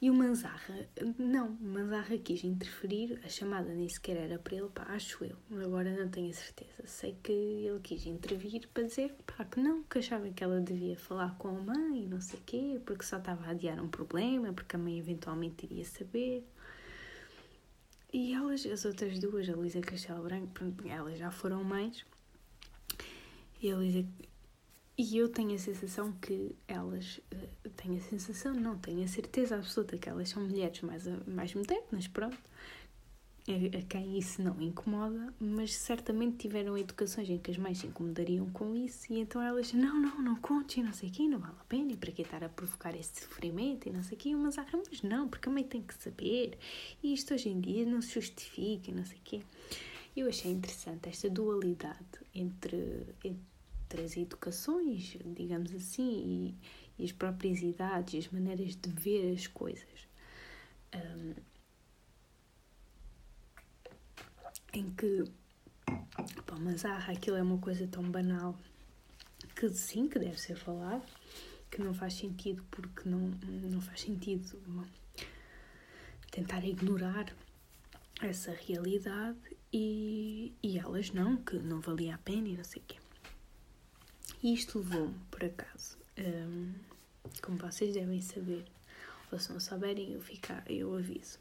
E 0.03 0.10
o 0.10 0.13
Manzarra, 0.13 0.86
não, 1.17 1.51
o 1.51 1.63
Manzarra 1.63 2.17
quis 2.17 2.43
interferir, 2.43 3.22
a 3.24 3.29
chamada 3.29 3.74
nem 3.74 3.88
sequer 3.88 4.17
era 4.17 4.38
para 4.38 4.53
ele, 4.57 4.67
pá, 4.67 4.83
acho 4.89 5.24
eu, 5.24 5.38
agora 5.63 5.95
não 5.95 6.10
tenho 6.10 6.29
a 6.29 6.33
certeza. 6.33 6.86
Sei 6.86 7.15
que 7.24 7.31
ele 7.31 7.79
quis 7.79 8.05
intervir 8.05 8.67
para 8.74 8.83
dizer, 8.83 9.15
pá, 9.25 9.45
que 9.45 9.62
não, 9.62 9.81
que 9.83 10.00
achava 10.00 10.29
que 10.29 10.43
ela 10.43 10.60
devia 10.60 10.98
falar 10.98 11.38
com 11.38 11.48
a 11.48 11.53
mãe, 11.53 12.05
não 12.05 12.19
sei 12.19 12.38
o 12.38 12.43
quê, 12.45 12.81
porque 12.86 13.05
só 13.05 13.17
estava 13.17 13.45
a 13.45 13.51
adiar 13.51 13.79
um 13.81 13.88
problema, 13.88 14.51
porque 14.51 14.75
a 14.75 14.79
mãe 14.79 15.00
eventualmente 15.00 15.65
iria 15.67 15.86
saber. 15.86 16.45
e 18.12 18.33
elas, 18.33 18.65
as 18.65 18.83
outras 18.83 19.17
duas, 19.19 19.48
a 19.48 19.55
Luísa 19.55 19.79
Castelo 19.79 20.22
Branco, 20.24 20.48
pronto, 20.48 20.86
elas 20.86 21.17
já 21.17 21.31
foram 21.31 21.63
mães. 21.63 22.05
E 23.62 23.72
a 23.72 23.77
Luísa. 23.77 24.05
E 24.97 25.17
eu 25.17 25.27
tenho 25.27 25.55
a 25.55 25.57
sensação 25.57 26.12
que 26.13 26.55
elas. 26.67 27.19
Uh, 27.31 27.69
tenho 27.75 27.97
a 27.97 28.01
sensação, 28.01 28.53
não, 28.53 28.77
tenho 28.77 29.03
a 29.03 29.07
certeza 29.07 29.55
absoluta 29.55 29.97
que 29.97 30.07
elas 30.07 30.29
são 30.29 30.43
mulheres 30.43 30.81
mais, 30.81 31.05
mais 31.27 31.53
modernas, 31.53 32.07
pronto 32.07 32.38
a, 33.51 33.81
quem 33.89 34.17
isso 34.17 34.41
não 34.41 34.62
incomoda, 34.62 35.33
mas 35.39 35.75
certamente 35.75 36.38
tiveram 36.38 36.77
educações 36.77 37.29
em 37.29 37.38
que 37.38 37.51
as 37.51 37.57
mães 37.57 37.79
se 37.79 37.88
incomodariam 37.88 38.50
com 38.51 38.73
isso 38.73 39.12
e 39.12 39.19
então 39.19 39.41
elas, 39.41 39.73
não, 39.73 40.00
não, 40.01 40.21
não 40.21 40.35
contes 40.38 40.77
e 40.77 40.83
não 40.83 40.93
sei 40.93 41.09
o 41.09 41.12
quê, 41.12 41.27
não 41.27 41.39
vale 41.39 41.55
a 41.59 41.63
pena, 41.65 41.91
e 41.91 41.97
para 41.97 42.12
que 42.12 42.21
estar 42.21 42.43
a 42.43 42.50
provocar 42.50 42.95
esse 42.95 43.21
sofrimento 43.21 43.89
e 43.89 43.91
não 43.91 44.01
sei 44.01 44.17
o 44.17 44.19
quê, 44.19 44.35
mas, 44.35 44.57
ah, 44.57 44.65
mas 44.71 45.01
não, 45.01 45.27
porque 45.27 45.50
a 45.50 45.51
mãe 45.51 45.63
tem 45.63 45.81
que 45.81 45.93
saber 45.95 46.57
e 47.01 47.13
isto 47.13 47.33
hoje 47.33 47.50
em 47.50 47.59
dia 47.59 47.85
não 47.85 48.01
se 48.01 48.13
justifica 48.13 48.91
e 48.91 48.93
não 48.93 49.05
sei 49.05 49.17
o 49.17 49.21
quê. 49.23 49.41
Eu 50.15 50.29
achei 50.29 50.51
interessante 50.51 51.09
esta 51.09 51.29
dualidade 51.29 51.97
entre, 52.33 53.07
entre 53.23 53.52
as 54.00 54.17
educações, 54.17 55.17
digamos 55.35 55.73
assim, 55.73 56.55
e, 56.97 57.01
e 57.01 57.05
as 57.05 57.12
próprias 57.12 57.62
idades, 57.62 58.25
as 58.25 58.31
maneiras 58.31 58.75
de 58.75 58.89
ver 58.89 59.33
as 59.33 59.47
coisas. 59.47 60.07
Um, 60.95 61.33
em 64.73 64.89
que, 64.91 65.23
pá, 66.45 66.55
mas 66.59 66.85
ah, 66.85 66.97
aquilo 67.07 67.38
é 67.38 67.41
uma 67.41 67.57
coisa 67.59 67.88
tão 67.88 68.03
banal 68.03 68.57
que 69.55 69.69
sim, 69.69 70.07
que 70.07 70.17
deve 70.17 70.39
ser 70.39 70.55
falado, 70.55 71.05
que 71.69 71.81
não 71.81 71.93
faz 71.93 72.13
sentido 72.13 72.63
porque 72.71 73.07
não, 73.07 73.31
não 73.69 73.81
faz 73.81 74.01
sentido 74.01 74.57
tentar 76.31 76.65
ignorar 76.65 77.31
essa 78.21 78.51
realidade 78.51 79.38
e, 79.71 80.53
e 80.62 80.77
elas 80.77 81.12
não, 81.12 81.38
que 81.38 81.57
não 81.57 81.79
valia 81.79 82.15
a 82.15 82.17
pena 82.17 82.47
e 82.47 82.57
não 82.57 82.63
sei 82.63 82.81
o 82.81 82.85
quê. 82.85 83.02
E 84.42 84.53
isto 84.53 84.80
levou-me, 84.80 85.18
por 85.32 85.44
acaso, 85.44 85.98
um, 86.18 86.74
como 87.42 87.58
vocês 87.58 87.94
devem 87.94 88.22
saber, 88.22 88.65
ou 89.32 89.39
se 89.39 89.51
não 89.51 89.60
souberem, 89.60 90.12
eu, 90.13 90.22
ficar, 90.22 90.70
eu 90.70 90.96
aviso. 90.96 91.39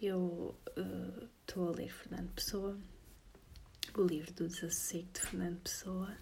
Eu 0.00 0.54
estou 1.46 1.64
uh, 1.64 1.68
a 1.68 1.76
ler 1.76 1.90
Fernando 1.90 2.30
Pessoa, 2.32 2.78
o 3.96 4.02
livro 4.02 4.32
do 4.34 4.46
Desassossego 4.46 5.08
de 5.14 5.20
Fernando 5.20 5.60
Pessoa, 5.60 6.16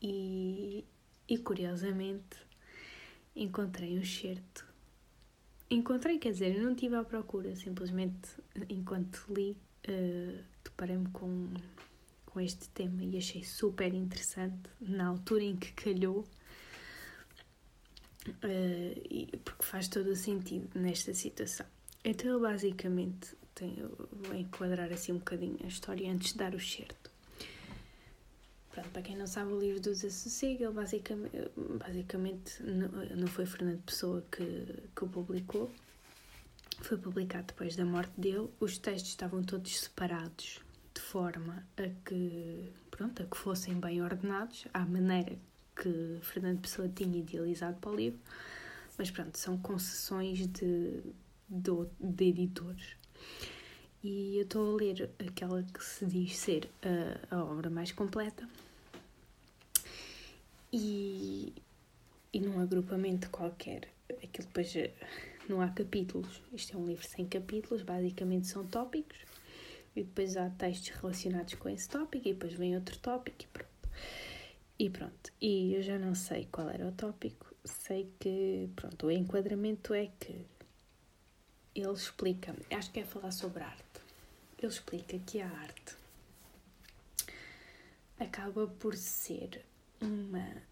e, 0.00 0.84
e 1.28 1.38
curiosamente 1.38 2.38
encontrei 3.34 3.98
um 3.98 4.04
certo. 4.04 4.64
Encontrei, 5.70 6.18
quer 6.18 6.32
dizer, 6.32 6.56
eu 6.56 6.62
não 6.62 6.72
estive 6.72 6.94
à 6.94 7.02
procura, 7.02 7.56
simplesmente 7.56 8.28
enquanto 8.68 9.26
li, 9.28 9.56
uh, 9.88 10.44
deparei-me 10.62 11.08
com, 11.10 11.52
com 12.34 12.40
este 12.40 12.68
tema 12.70 13.04
e 13.04 13.16
achei 13.16 13.44
super 13.44 13.94
interessante 13.94 14.68
na 14.80 15.06
altura 15.06 15.44
em 15.44 15.56
que 15.56 15.72
calhou. 15.72 16.26
Uh, 18.26 19.38
porque 19.44 19.64
faz 19.64 19.86
todo 19.86 20.08
o 20.08 20.16
sentido 20.16 20.68
nesta 20.74 21.14
situação. 21.14 21.66
Então 22.04 22.30
ele 22.30 22.40
basicamente 22.40 23.36
tem, 23.54 23.76
vou 24.10 24.34
enquadrar 24.34 24.92
assim 24.92 25.12
um 25.12 25.18
bocadinho 25.18 25.58
a 25.62 25.68
história 25.68 26.10
antes 26.10 26.32
de 26.32 26.38
dar 26.38 26.54
o 26.54 26.60
certo. 26.60 27.10
Pronto, 28.72 28.88
para 28.88 29.02
quem 29.02 29.16
não 29.16 29.26
sabe, 29.26 29.52
o 29.52 29.60
livro 29.60 29.80
do 29.80 29.90
Desassossego, 29.90 30.64
ele 30.64 30.72
basicamente, 30.72 31.50
basicamente 31.78 32.62
não 32.62 33.28
foi 33.28 33.46
Fernando 33.46 33.82
Pessoa 33.82 34.24
que, 34.32 34.66
que 34.96 35.04
o 35.04 35.08
publicou, 35.08 35.70
foi 36.80 36.96
publicado 36.98 37.46
depois 37.48 37.76
da 37.76 37.84
morte 37.84 38.18
dele. 38.18 38.48
Os 38.58 38.78
textos 38.78 39.10
estavam 39.10 39.44
todos 39.44 39.80
separados 39.80 40.63
de 40.94 41.00
forma 41.00 41.66
a 41.76 41.88
que, 42.08 42.72
pronto, 42.90 43.22
a 43.22 43.26
que 43.26 43.36
fossem 43.36 43.74
bem 43.74 44.02
ordenados, 44.02 44.66
à 44.72 44.86
maneira 44.86 45.36
que 45.76 46.18
Fernando 46.22 46.60
Pessoa 46.60 46.88
tinha 46.88 47.18
idealizado 47.18 47.76
para 47.78 47.90
o 47.90 47.96
livro. 47.96 48.20
Mas 48.96 49.10
pronto, 49.10 49.36
são 49.36 49.58
concessões 49.58 50.46
de 50.46 51.02
de, 51.48 51.70
de 52.00 52.24
editores. 52.24 52.96
E 54.02 54.36
eu 54.36 54.42
estou 54.42 54.74
a 54.74 54.76
ler 54.76 55.10
aquela 55.26 55.62
que 55.62 55.82
se 55.82 56.04
diz 56.04 56.36
ser 56.36 56.68
a, 57.30 57.36
a 57.36 57.44
obra 57.44 57.70
mais 57.70 57.92
completa. 57.92 58.48
E, 60.72 61.54
e 62.32 62.40
num 62.40 62.60
agrupamento 62.60 63.30
qualquer, 63.30 63.88
aquilo 64.10 64.48
depois 64.48 64.74
não 65.48 65.60
há 65.60 65.68
capítulos. 65.68 66.42
Isto 66.52 66.76
é 66.76 66.80
um 66.80 66.86
livro 66.86 67.06
sem 67.06 67.26
capítulos, 67.26 67.82
basicamente 67.82 68.46
são 68.46 68.66
tópicos. 68.66 69.18
E 69.96 70.02
depois 70.02 70.36
há 70.36 70.50
textos 70.50 70.90
relacionados 70.90 71.54
com 71.54 71.68
esse 71.68 71.88
tópico, 71.88 72.28
e 72.28 72.32
depois 72.32 72.54
vem 72.54 72.74
outro 72.74 72.98
tópico 72.98 73.44
e 73.44 73.46
pronto. 73.46 73.88
E 74.78 74.90
pronto. 74.90 75.32
E 75.40 75.74
eu 75.74 75.82
já 75.82 75.98
não 75.98 76.14
sei 76.14 76.48
qual 76.50 76.68
era 76.68 76.86
o 76.86 76.92
tópico. 76.92 77.54
Sei 77.64 78.12
que, 78.18 78.68
pronto, 78.74 79.06
o 79.06 79.10
enquadramento 79.10 79.94
é 79.94 80.10
que 80.18 80.44
ele 81.74 81.92
explica, 81.92 82.54
acho 82.70 82.90
que 82.92 83.00
é 83.00 83.04
falar 83.04 83.30
sobre 83.30 83.62
arte. 83.62 84.00
Ele 84.58 84.72
explica 84.72 85.18
que 85.18 85.40
a 85.40 85.48
arte 85.48 85.96
acaba 88.18 88.66
por 88.66 88.96
ser 88.96 89.64
uma 90.00 90.62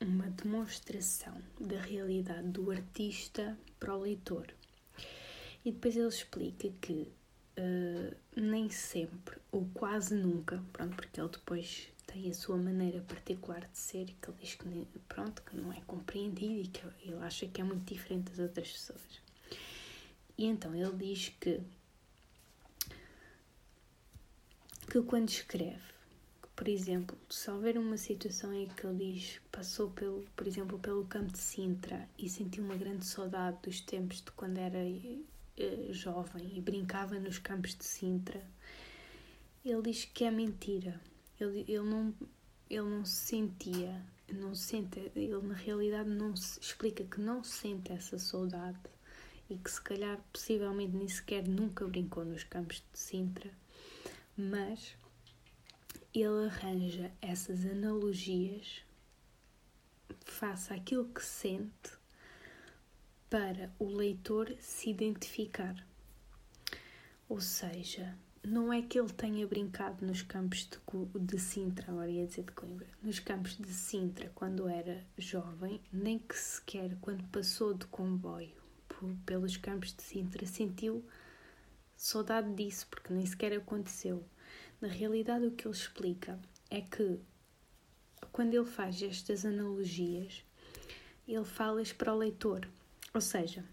uma 0.00 0.28
demonstração 0.30 1.34
da 1.58 1.80
realidade 1.80 2.48
do 2.48 2.70
artista 2.70 3.56
para 3.80 3.96
o 3.96 4.02
leitor. 4.02 4.46
E 5.64 5.72
depois 5.72 5.96
ele 5.96 6.08
explica 6.08 6.68
que 6.80 7.10
uh, 7.58 8.16
nem 8.34 8.68
sempre, 8.70 9.38
ou 9.50 9.66
quase 9.74 10.14
nunca, 10.14 10.62
pronto, 10.72 10.96
porque 10.96 11.20
ele 11.20 11.28
depois 11.28 11.88
tem 12.06 12.30
a 12.30 12.34
sua 12.34 12.56
maneira 12.56 13.00
particular 13.02 13.60
de 13.60 13.78
ser, 13.78 14.06
que 14.06 14.30
ele 14.30 14.38
diz 14.40 14.54
que, 14.54 14.86
pronto, 15.08 15.42
que 15.42 15.56
não 15.56 15.72
é 15.72 15.80
compreendido 15.86 16.60
e 16.60 16.66
que 16.68 16.80
ele 17.02 17.16
acha 17.16 17.46
que 17.46 17.60
é 17.60 17.64
muito 17.64 17.92
diferente 17.92 18.30
das 18.30 18.38
outras 18.38 18.70
pessoas. 18.70 19.20
E 20.38 20.44
então 20.44 20.74
ele 20.74 20.92
diz 20.96 21.30
que, 21.40 21.60
que 24.90 25.02
quando 25.02 25.28
escreve, 25.30 25.94
que, 26.42 26.48
por 26.54 26.68
exemplo, 26.68 27.18
se 27.28 27.50
houver 27.50 27.78
uma 27.78 27.96
situação 27.96 28.52
em 28.52 28.68
que 28.68 28.86
ele 28.86 29.12
diz 29.12 29.40
passou 29.50 29.90
pelo, 29.90 30.24
por 30.36 30.46
exemplo, 30.46 30.78
pelo 30.78 31.06
campo 31.06 31.32
de 31.32 31.38
Sintra 31.38 32.08
e 32.18 32.28
sentiu 32.28 32.62
uma 32.62 32.76
grande 32.76 33.04
saudade 33.04 33.58
dos 33.62 33.80
tempos 33.80 34.18
de 34.18 34.30
quando 34.32 34.58
era 34.58 34.78
uh, 35.58 35.92
jovem 35.92 36.56
e 36.56 36.60
brincava 36.60 37.18
nos 37.18 37.38
campos 37.38 37.74
de 37.74 37.84
Sintra, 37.84 38.42
ele 39.64 39.82
diz 39.82 40.04
que 40.04 40.24
é 40.24 40.30
mentira. 40.30 41.00
Ele, 41.38 41.64
ele, 41.68 41.80
não, 41.80 42.14
ele 42.70 42.88
não 42.88 43.04
se 43.04 43.26
sentia, 43.26 44.02
não 44.32 44.54
sente, 44.54 45.10
ele 45.14 45.38
na 45.42 45.54
realidade 45.54 46.08
não 46.08 46.34
se, 46.34 46.58
explica 46.60 47.04
que 47.04 47.20
não 47.20 47.44
sente 47.44 47.92
essa 47.92 48.18
saudade 48.18 48.78
e 49.48 49.56
que 49.56 49.70
se 49.70 49.80
calhar 49.80 50.18
possivelmente 50.32 50.96
nem 50.96 51.08
sequer 51.08 51.46
nunca 51.46 51.86
brincou 51.86 52.24
nos 52.24 52.42
campos 52.44 52.82
de 52.92 52.98
Sintra, 52.98 53.50
mas 54.36 54.96
ele 56.14 56.46
arranja 56.46 57.12
essas 57.20 57.64
analogias 57.66 58.82
face 60.24 60.72
àquilo 60.72 61.08
que 61.08 61.24
sente 61.24 61.95
para 63.28 63.72
o 63.78 63.86
leitor 63.86 64.54
se 64.60 64.90
identificar. 64.90 65.74
Ou 67.28 67.40
seja, 67.40 68.16
não 68.44 68.72
é 68.72 68.80
que 68.80 68.98
ele 68.98 69.12
tenha 69.12 69.46
brincado 69.46 70.06
nos 70.06 70.22
campos 70.22 70.68
de, 70.68 70.78
de, 71.20 71.38
Sintra, 71.40 71.90
agora 71.90 72.08
ia 72.08 72.26
dizer 72.26 72.44
de 72.44 72.52
Coimbra, 72.52 72.86
nos 73.02 73.18
campos 73.18 73.56
de 73.56 73.72
Sintra 73.72 74.30
quando 74.34 74.68
era 74.68 75.04
jovem, 75.18 75.80
nem 75.92 76.18
que 76.18 76.38
sequer 76.38 76.96
quando 77.00 77.26
passou 77.28 77.74
de 77.74 77.86
comboio 77.86 78.54
pelos 79.26 79.56
campos 79.56 79.92
de 79.92 80.02
Sintra, 80.02 80.46
sentiu 80.46 81.04
saudade 81.96 82.54
disso, 82.54 82.86
porque 82.88 83.12
nem 83.12 83.26
sequer 83.26 83.52
aconteceu. 83.52 84.24
Na 84.80 84.88
realidade, 84.88 85.46
o 85.46 85.50
que 85.50 85.66
ele 85.66 85.74
explica 85.74 86.38
é 86.70 86.80
que 86.80 87.18
quando 88.30 88.54
ele 88.54 88.66
faz 88.66 89.02
estas 89.02 89.44
analogias, 89.44 90.44
ele 91.26 91.44
fala-as 91.44 91.92
para 91.92 92.14
o 92.14 92.18
leitor, 92.18 92.68
ou 93.14 93.20
seja, 93.20 93.64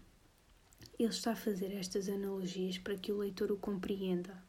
ele 0.98 1.10
está 1.10 1.32
a 1.32 1.36
fazer 1.36 1.72
estas 1.72 2.08
analogias 2.08 2.78
para 2.78 2.96
que 2.96 3.12
o 3.12 3.18
leitor 3.18 3.50
o 3.50 3.56
compreenda 3.56 4.42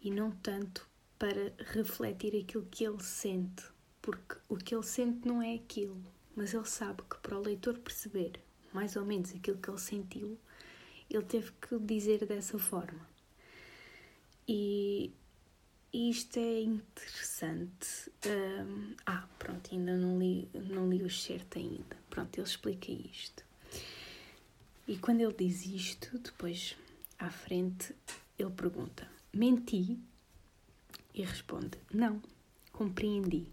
e 0.00 0.10
não 0.10 0.30
tanto 0.30 0.88
para 1.18 1.52
refletir 1.72 2.36
aquilo 2.40 2.66
que 2.70 2.84
ele 2.84 3.02
sente, 3.02 3.64
porque 4.00 4.36
o 4.48 4.56
que 4.56 4.74
ele 4.74 4.84
sente 4.84 5.26
não 5.26 5.40
é 5.40 5.54
aquilo, 5.54 6.00
mas 6.36 6.52
ele 6.52 6.66
sabe 6.66 7.02
que 7.02 7.18
para 7.18 7.38
o 7.38 7.42
leitor 7.42 7.78
perceber 7.78 8.40
mais 8.72 8.96
ou 8.96 9.04
menos 9.04 9.34
aquilo 9.34 9.58
que 9.58 9.70
ele 9.70 9.78
sentiu, 9.78 10.38
ele 11.08 11.24
teve 11.24 11.52
que 11.52 11.78
dizer 11.78 12.26
dessa 12.26 12.58
forma. 12.58 13.06
E 14.46 15.12
isto 15.92 16.38
é 16.38 16.60
interessante. 16.60 18.10
Um, 18.26 18.94
ah, 19.06 19.26
pronto, 19.38 19.70
ainda 19.72 19.96
não 19.96 20.18
li, 20.18 20.48
não 20.52 20.90
li 20.90 21.02
o 21.02 21.10
certo 21.10 21.58
ainda. 21.58 21.96
Pronto, 22.10 22.36
ele 22.36 22.46
explica 22.46 22.90
isto. 22.90 23.44
E 24.86 24.98
quando 24.98 25.22
ele 25.22 25.32
diz 25.32 25.64
isto, 25.64 26.18
depois 26.18 26.76
à 27.18 27.30
frente, 27.30 27.94
ele 28.38 28.50
pergunta: 28.50 29.08
Menti? 29.32 29.98
E 31.14 31.22
responde: 31.22 31.78
Não, 31.92 32.20
compreendi. 32.70 33.48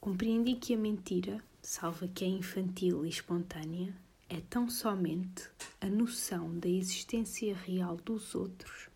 Compreendi 0.00 0.54
que 0.56 0.74
a 0.74 0.78
mentira, 0.78 1.44
salva 1.60 2.08
que 2.08 2.24
é 2.24 2.28
infantil 2.28 3.04
e 3.04 3.10
espontânea, 3.10 3.94
é 4.28 4.40
tão 4.40 4.68
somente 4.68 5.50
a 5.80 5.86
noção 5.86 6.58
da 6.58 6.68
existência 6.68 7.54
real 7.54 7.96
dos 7.96 8.34
outros 8.34 8.88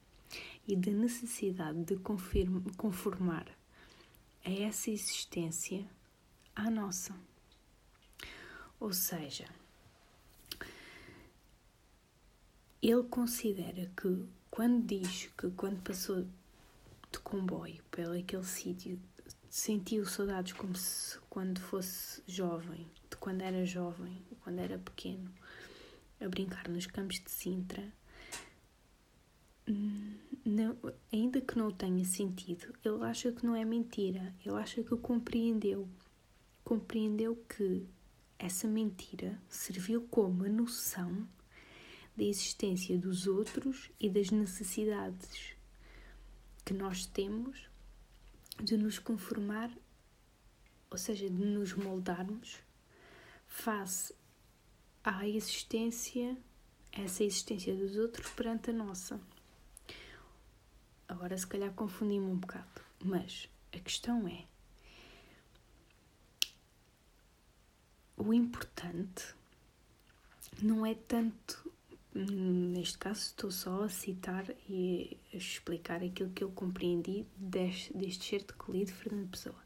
e 0.66 0.74
da 0.74 0.90
necessidade 0.90 1.84
de 1.84 1.96
conformar 2.76 3.46
a 4.44 4.50
essa 4.50 4.90
existência 4.90 5.84
à 6.56 6.70
nossa. 6.70 7.14
Ou 8.80 8.92
seja, 8.92 9.46
ele 12.82 13.02
considera 13.04 13.90
que 13.96 14.26
quando 14.50 14.86
diz 14.86 15.26
que 15.36 15.50
quando 15.50 15.82
passou 15.82 16.22
de 17.12 17.18
comboio 17.22 17.82
pelo 17.90 18.18
aquele 18.18 18.44
sítio 18.44 18.98
sentiu 19.50 20.04
saudades 20.04 20.52
como 20.52 20.76
se 20.76 21.18
quando 21.28 21.60
fosse 21.60 22.22
jovem, 22.26 22.86
de 23.10 23.16
quando 23.16 23.42
era 23.42 23.64
jovem, 23.64 24.22
quando 24.42 24.60
era 24.60 24.78
pequeno, 24.78 25.30
a 26.20 26.28
brincar 26.28 26.68
nos 26.68 26.86
campos 26.86 27.20
de 27.20 27.30
Sintra, 27.30 27.92
não, 30.44 30.76
ainda 31.12 31.40
que 31.40 31.58
não 31.58 31.70
tenha 31.70 32.04
sentido, 32.04 32.74
ele 32.84 33.04
acha 33.04 33.32
que 33.32 33.44
não 33.44 33.54
é 33.54 33.64
mentira, 33.64 34.34
ele 34.44 34.54
acha 34.56 34.82
que 34.82 34.96
compreendeu. 34.96 35.88
Compreendeu 36.64 37.36
que 37.48 37.86
essa 38.38 38.66
mentira 38.66 39.40
serviu 39.48 40.02
como 40.10 40.44
a 40.44 40.48
noção 40.48 41.26
da 42.18 42.24
existência 42.24 42.98
dos 42.98 43.28
outros 43.28 43.92
e 44.00 44.10
das 44.10 44.30
necessidades 44.30 45.54
que 46.64 46.74
nós 46.74 47.06
temos 47.06 47.70
de 48.60 48.76
nos 48.76 48.98
conformar, 48.98 49.70
ou 50.90 50.98
seja, 50.98 51.30
de 51.30 51.44
nos 51.44 51.74
moldarmos 51.74 52.58
face 53.46 54.12
à 55.04 55.28
existência, 55.28 56.36
essa 56.90 57.22
existência 57.22 57.72
dos 57.76 57.96
outros 57.96 58.28
perante 58.32 58.70
a 58.70 58.72
nossa. 58.72 59.20
Agora, 61.06 61.38
se 61.38 61.46
calhar, 61.46 61.72
confundi-me 61.72 62.26
um 62.26 62.36
bocado, 62.36 62.82
mas 62.98 63.48
a 63.72 63.78
questão 63.78 64.26
é: 64.26 64.44
o 68.16 68.34
importante 68.34 69.36
não 70.60 70.84
é 70.84 70.96
tanto. 70.96 71.77
Neste 72.20 72.98
caso, 72.98 73.20
estou 73.20 73.48
só 73.48 73.84
a 73.84 73.88
citar 73.88 74.44
e 74.68 75.16
a 75.32 75.36
explicar 75.36 76.02
aquilo 76.02 76.30
que 76.30 76.42
eu 76.42 76.50
compreendi 76.50 77.24
deste, 77.36 77.96
deste 77.96 78.24
certo 78.24 78.56
que 78.58 78.72
li 78.72 78.84
de 78.84 78.92
Fernando 78.92 79.30
Pessoa. 79.30 79.62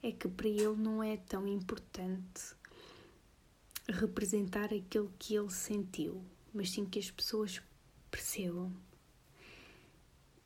É 0.00 0.12
que 0.12 0.28
para 0.28 0.46
ele 0.46 0.76
não 0.76 1.02
é 1.02 1.16
tão 1.16 1.48
importante 1.48 2.54
representar 3.88 4.72
aquilo 4.72 5.12
que 5.18 5.34
ele 5.34 5.50
sentiu, 5.50 6.24
mas 6.54 6.70
sim 6.70 6.86
que 6.86 7.00
as 7.00 7.10
pessoas 7.10 7.60
percebam. 8.08 8.72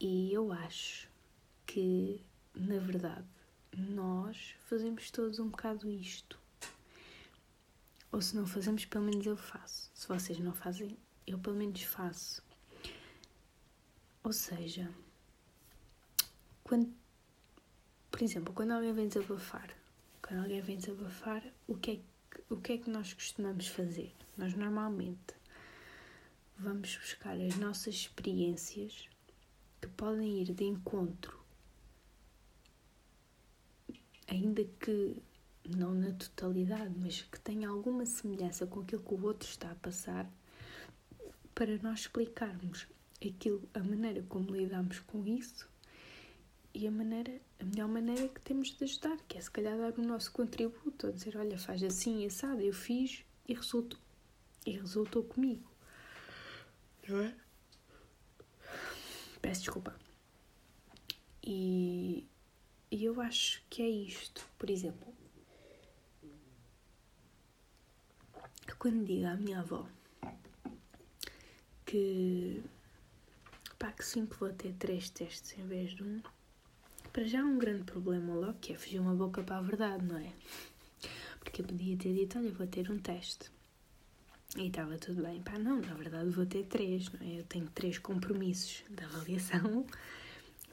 E 0.01 0.33
eu 0.33 0.51
acho 0.51 1.11
que, 1.67 2.25
na 2.55 2.79
verdade, 2.79 3.29
nós 3.77 4.55
fazemos 4.65 5.11
todos 5.11 5.39
um 5.39 5.51
bocado 5.51 5.91
isto. 5.91 6.39
Ou 8.11 8.23
se 8.23 8.35
não 8.35 8.47
fazemos, 8.47 8.87
pelo 8.87 9.05
menos 9.05 9.27
eu 9.27 9.37
faço. 9.37 9.91
Se 9.93 10.09
vocês 10.09 10.39
não 10.39 10.55
fazem, 10.55 10.97
eu 11.27 11.39
pelo 11.39 11.57
menos 11.57 11.83
faço. 11.83 12.43
Ou 14.23 14.33
seja, 14.33 14.91
quando, 16.63 16.93
por 18.11 18.23
exemplo, 18.23 18.55
quando 18.55 18.73
alguém 18.73 18.93
vem 18.93 19.09
desabafar, 19.09 19.71
quando 20.23 20.41
alguém 20.41 20.61
vem 20.61 20.77
desabafar, 20.77 21.45
o 21.67 21.77
que 21.77 21.91
é 21.91 21.97
que 21.97 22.15
o 22.49 22.57
que 22.57 22.73
é 22.73 22.79
que 22.79 22.91
nós 22.91 23.13
costumamos 23.13 23.69
fazer? 23.69 24.15
Nós 24.37 24.55
normalmente 24.55 25.35
vamos 26.59 26.97
buscar 26.97 27.41
as 27.41 27.57
nossas 27.57 27.95
experiências 27.95 29.09
que 29.81 29.89
podem 29.89 30.43
ir 30.43 30.53
de 30.53 30.65
encontro, 30.65 31.39
ainda 34.29 34.65
que 34.65 35.17
não 35.65 35.95
na 35.95 36.13
totalidade, 36.13 36.95
mas 36.99 37.23
que 37.23 37.41
tenha 37.41 37.69
alguma 37.69 38.05
semelhança 38.05 38.67
com 38.67 38.81
aquilo 38.81 39.03
que 39.03 39.15
o 39.15 39.25
outro 39.25 39.49
está 39.49 39.71
a 39.71 39.77
passar, 39.77 40.31
para 41.55 41.79
nós 41.79 42.01
explicarmos 42.01 42.87
aquilo, 43.25 43.69
a 43.73 43.81
maneira 43.81 44.23
como 44.29 44.55
lidamos 44.55 44.99
com 45.01 45.27
isso 45.27 45.69
e 46.75 46.89
a 46.89 46.91
maneira, 46.91 47.41
a 47.61 47.65
melhor 47.65 47.89
maneira 47.89 48.29
que 48.29 48.41
temos 48.41 48.75
de 48.75 48.83
ajudar, 48.83 49.17
que 49.29 49.39
é 49.39 49.41
se 49.41 49.51
calhar 49.51 49.79
dar 49.79 49.97
o 49.97 50.03
nosso 50.03 50.33
contributo, 50.33 51.07
a 51.07 51.13
dizer, 51.13 51.37
olha, 51.37 51.57
faz 51.57 51.83
assim, 51.85 52.27
assado, 52.27 52.61
eu 52.61 52.73
fiz 52.73 53.25
e 53.47 53.55
resultou, 53.55 53.99
e 54.67 54.73
resultou 54.73 55.23
comigo. 55.23 55.71
Não 57.09 57.21
é? 57.21 57.35
Peço 59.41 59.61
desculpa. 59.61 59.95
E, 61.45 62.27
e 62.91 63.05
eu 63.05 63.21
acho 63.21 63.63
que 63.71 63.81
é 63.83 63.89
isto, 63.89 64.45
por 64.59 64.69
exemplo. 64.69 65.15
Quando 68.79 69.05
digo 69.05 69.27
à 69.27 69.37
minha 69.37 69.61
avó 69.61 69.87
que 71.95 72.61
pá, 73.79 73.93
que 73.93 74.05
sinto 74.05 74.37
vou 74.41 74.53
ter 74.53 74.73
três 74.73 75.11
testes 75.11 75.57
em 75.57 75.65
vez 75.65 75.95
de 75.95 76.03
um, 76.03 76.21
para 77.13 77.23
já 77.25 77.45
um 77.45 77.57
grande 77.57 77.85
problema 77.85 78.35
logo, 78.35 78.55
que 78.55 78.73
é 78.73 78.77
fugir 78.77 78.99
uma 78.99 79.15
boca 79.15 79.45
para 79.45 79.59
a 79.59 79.63
verdade, 79.63 80.05
não 80.05 80.19
é? 80.19 80.33
Porque 81.39 81.63
eu 81.63 81.67
podia 81.67 81.97
ter 81.97 82.13
dito, 82.13 82.37
olha, 82.37 82.51
vou 82.51 82.67
ter 82.67 82.91
um 82.91 82.99
teste. 82.99 83.49
E 84.57 84.67
estava 84.67 84.99
tudo 84.99 85.23
bem. 85.23 85.41
Pá, 85.43 85.57
não, 85.57 85.81
na 85.81 85.95
verdade 85.95 86.31
vou 86.31 86.45
ter 86.45 86.65
três, 86.65 87.13
não 87.13 87.25
é? 87.25 87.39
Eu 87.39 87.45
tenho 87.45 87.69
três 87.71 87.97
compromissos 87.97 88.83
da 88.91 89.05
avaliação, 89.05 89.87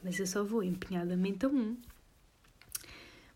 mas 0.04 0.18
eu 0.18 0.26
só 0.26 0.44
vou 0.44 0.64
empenhadamente 0.64 1.46
a 1.46 1.50
um. 1.50 1.78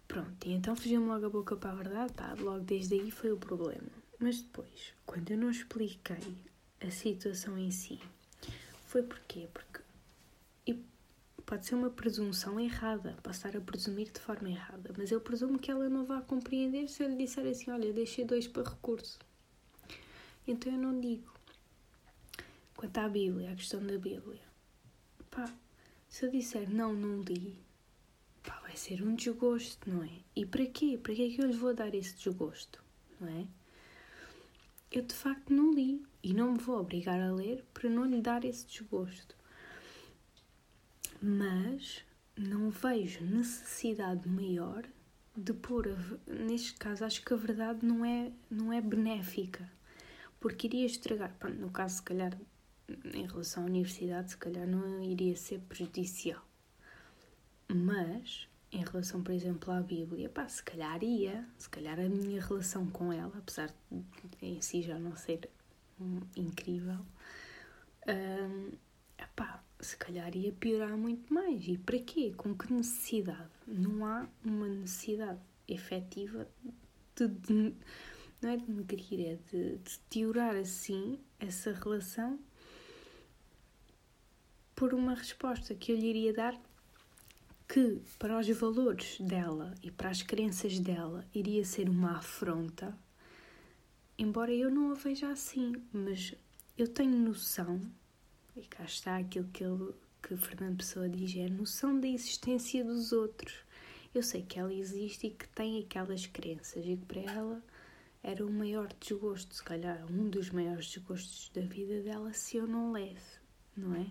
Pronto, 0.07 0.47
e 0.47 0.53
então 0.53 0.75
fugiu-me 0.75 1.05
logo 1.05 1.27
a 1.27 1.29
boca 1.29 1.55
para 1.55 1.69
a 1.69 1.75
verdade, 1.75 2.13
pá, 2.13 2.33
logo 2.39 2.61
desde 2.61 2.95
aí 2.95 3.11
foi 3.11 3.31
o 3.31 3.37
problema. 3.37 3.91
Mas 4.17 4.41
depois, 4.41 4.93
quando 5.05 5.29
eu 5.29 5.37
não 5.37 5.51
expliquei 5.51 6.35
a 6.81 6.89
situação 6.89 7.57
em 7.57 7.71
si, 7.71 7.99
foi 8.85 9.03
porquê? 9.03 9.47
Porque 9.53 9.85
pode 11.45 11.65
ser 11.65 11.75
uma 11.75 11.89
presunção 11.89 12.59
errada, 12.59 13.15
passar 13.21 13.55
a 13.55 13.61
presumir 13.61 14.11
de 14.11 14.19
forma 14.19 14.49
errada, 14.49 14.91
mas 14.97 15.11
eu 15.11 15.21
presumo 15.21 15.59
que 15.59 15.69
ela 15.69 15.87
não 15.87 16.03
vá 16.03 16.21
compreender 16.21 16.87
se 16.87 17.03
eu 17.03 17.09
lhe 17.09 17.15
disser 17.15 17.45
assim: 17.45 17.71
olha, 17.71 17.93
deixei 17.93 18.25
dois 18.25 18.47
para 18.47 18.67
recurso. 18.67 19.19
Então 20.47 20.73
eu 20.73 20.79
não 20.79 20.99
digo. 20.99 21.33
Quanto 22.75 22.97
à 22.97 23.07
Bíblia, 23.07 23.51
a 23.51 23.55
questão 23.55 23.85
da 23.85 23.97
Bíblia, 23.97 24.41
pá, 25.31 25.49
se 26.09 26.25
eu 26.25 26.31
disser 26.31 26.69
não, 26.69 26.93
não 26.93 27.21
li, 27.21 27.57
pá, 28.43 28.59
vai 28.61 28.75
ser 28.75 29.01
um 29.01 29.15
desgosto, 29.15 29.89
não 29.89 30.03
é? 30.03 30.11
E 30.35 30.45
para 30.45 30.65
quê? 30.65 30.99
Para 31.01 31.15
que 31.15 31.21
é 31.23 31.35
que 31.35 31.41
eu 31.41 31.47
lhe 31.47 31.57
vou 31.57 31.73
dar 31.73 31.93
esse 31.93 32.15
desgosto, 32.15 32.83
não 33.19 33.29
é? 33.29 33.47
Eu 34.95 35.01
de 35.01 35.13
facto 35.13 35.53
não 35.53 35.73
li 35.73 36.01
e 36.23 36.33
não 36.33 36.53
me 36.53 36.57
vou 36.57 36.79
obrigar 36.79 37.19
a 37.19 37.29
ler 37.29 37.65
para 37.73 37.89
não 37.89 38.05
lhe 38.05 38.21
dar 38.21 38.45
esse 38.45 38.65
desgosto. 38.65 39.35
Mas 41.21 42.01
não 42.37 42.69
vejo 42.69 43.21
necessidade 43.25 44.25
maior 44.25 44.85
de 45.35 45.51
pôr, 45.51 45.89
a, 45.89 46.31
neste 46.31 46.75
caso, 46.75 47.03
acho 47.03 47.25
que 47.25 47.33
a 47.33 47.35
verdade 47.35 47.85
não 47.85 48.05
é, 48.05 48.31
não 48.49 48.71
é 48.71 48.79
benéfica, 48.79 49.69
porque 50.39 50.67
iria 50.67 50.85
estragar, 50.85 51.35
no 51.59 51.69
caso, 51.71 51.97
se 51.97 52.03
calhar, 52.03 52.39
em 53.13 53.27
relação 53.27 53.63
à 53.63 53.65
universidade, 53.65 54.31
se 54.31 54.37
calhar 54.37 54.65
não 54.65 55.03
iria 55.03 55.35
ser 55.35 55.59
prejudicial, 55.59 56.41
mas 57.67 58.47
em 58.71 58.83
relação, 58.83 59.23
por 59.23 59.31
exemplo, 59.31 59.71
à 59.71 59.81
Bíblia, 59.81 60.29
pá, 60.29 60.47
se 60.47 60.61
calhar 60.63 61.03
ia, 61.03 61.47
se 61.57 61.69
calhar 61.69 61.99
a 61.99 62.09
minha 62.09 62.41
relação 62.41 62.87
com 62.87 63.11
ela, 63.11 63.37
apesar 63.37 63.73
de 63.91 64.03
em 64.41 64.61
si 64.61 64.81
já 64.81 64.99
não 64.99 65.15
ser 65.15 65.49
hum, 65.99 66.19
incrível, 66.35 66.99
hum, 68.07 68.71
epá, 69.17 69.63
se 69.79 69.95
calhar 69.97 70.35
ia 70.35 70.51
piorar 70.51 70.97
muito 70.97 71.33
mais. 71.33 71.67
E 71.67 71.77
para 71.77 71.99
quê? 71.99 72.33
Com 72.35 72.55
que 72.55 72.71
necessidade? 72.73 73.49
Não 73.67 74.05
há 74.05 74.27
uma 74.43 74.67
necessidade 74.67 75.39
efetiva 75.67 76.47
de, 77.15 77.27
de 77.27 77.75
não 78.41 78.49
é 78.49 78.57
de 78.57 78.71
negrir, 78.71 79.25
é 79.25 79.35
de, 79.51 79.77
de 79.77 79.77
deteriorar 79.77 80.55
assim 80.55 81.19
essa 81.39 81.71
relação 81.71 82.39
por 84.75 84.93
uma 84.93 85.15
resposta 85.15 85.73
que 85.73 85.91
eu 85.91 85.95
lhe 85.95 86.07
iria 86.07 86.33
dar 86.33 86.59
que 87.67 88.01
para 88.19 88.39
os 88.39 88.47
valores 88.49 89.19
dela 89.19 89.73
e 89.81 89.89
para 89.89 90.09
as 90.09 90.21
crenças 90.21 90.79
dela 90.79 91.25
iria 91.33 91.65
ser 91.65 91.89
uma 91.89 92.17
afronta, 92.17 92.97
embora 94.17 94.53
eu 94.53 94.69
não 94.69 94.91
a 94.91 94.95
veja 94.95 95.29
assim, 95.29 95.73
mas 95.91 96.33
eu 96.77 96.87
tenho 96.87 97.17
noção 97.17 97.81
E 98.55 98.61
cá 98.61 98.83
está 98.83 99.17
aquilo 99.17 99.49
que, 99.49 99.63
ele, 99.63 99.93
que 100.21 100.37
Fernando 100.37 100.77
Pessoa 100.77 101.09
diz: 101.09 101.35
é 101.35 101.45
a 101.45 101.49
noção 101.49 101.99
da 101.99 102.07
existência 102.07 102.83
dos 102.83 103.11
outros. 103.11 103.53
Eu 104.13 104.23
sei 104.23 104.43
que 104.43 104.59
ela 104.59 104.73
existe 104.73 105.27
e 105.27 105.31
que 105.31 105.47
tem 105.49 105.79
aquelas 105.79 106.25
crenças 106.25 106.85
e 106.85 106.95
que 106.95 107.05
para 107.05 107.21
ela 107.21 107.63
era 108.23 108.45
o 108.45 108.51
maior 108.51 108.87
desgosto, 108.99 109.53
se 109.53 109.63
calhar 109.63 110.05
um 110.09 110.29
dos 110.29 110.49
maiores 110.49 110.87
desgostos 110.87 111.51
da 111.53 111.61
vida 111.61 112.01
dela 112.01 112.33
se 112.33 112.57
eu 112.57 112.65
não 112.65 112.91
lesse, 112.91 113.39
não 113.75 113.93
é? 113.95 114.07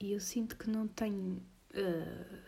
E 0.00 0.12
eu 0.12 0.20
sinto 0.20 0.56
que 0.56 0.70
não 0.70 0.88
tenho 0.88 1.42
uh, 1.74 2.38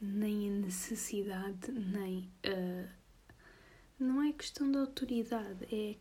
nem 0.00 0.48
a 0.50 0.52
necessidade, 0.52 1.70
nem. 1.70 2.30
Uh, 2.46 2.88
não 3.98 4.22
é 4.22 4.32
questão 4.32 4.70
de 4.70 4.78
autoridade, 4.78 5.64
é. 5.72 5.96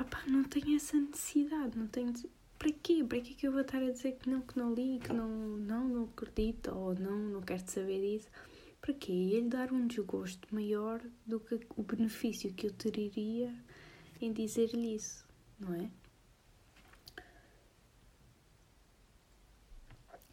Opa, 0.00 0.22
não 0.26 0.44
tenho 0.44 0.76
essa 0.76 0.96
necessidade, 0.96 1.78
não 1.78 1.86
tenho. 1.86 2.12
Para 2.58 2.72
quê? 2.72 3.04
Para 3.04 3.20
quê 3.20 3.34
que 3.34 3.46
eu 3.46 3.52
vou 3.52 3.62
estar 3.62 3.82
a 3.82 3.90
dizer 3.90 4.16
que 4.16 4.30
não, 4.30 4.40
que 4.40 4.58
não 4.58 4.72
li, 4.74 5.00
que 5.00 5.12
não, 5.12 5.28
não, 5.28 5.88
não 5.88 6.04
acredito 6.04 6.70
ou 6.70 6.94
não, 6.94 7.16
não 7.16 7.40
quero 7.40 7.68
saber 7.68 8.00
disso? 8.00 8.28
Para 8.80 8.94
quê? 8.94 9.12
Ia-lhe 9.12 9.48
dar 9.48 9.72
um 9.72 9.86
desgosto 9.86 10.46
maior 10.54 11.00
do 11.26 11.40
que 11.40 11.58
o 11.76 11.82
benefício 11.82 12.52
que 12.52 12.66
eu 12.66 12.72
teria 12.72 13.54
em 14.20 14.32
dizer-lhe 14.32 14.96
isso, 14.96 15.24
não 15.58 15.74
é? 15.74 15.90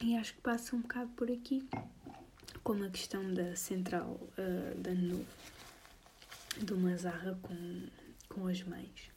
E 0.02 0.16
acho 0.16 0.34
que 0.34 0.42
passa 0.42 0.76
um 0.76 0.82
bocado 0.82 1.10
por 1.12 1.30
aqui, 1.30 1.68
como 2.64 2.86
a 2.86 2.90
questão 2.90 3.34
da 3.34 3.56
central 3.56 4.20
uh, 4.38 4.80
da 4.80 4.94
nuvem, 4.94 5.28
do 6.62 6.78
Mazarra 6.78 7.38
com, 7.42 7.88
com 8.30 8.48
as 8.48 8.64
mães. 8.64 9.12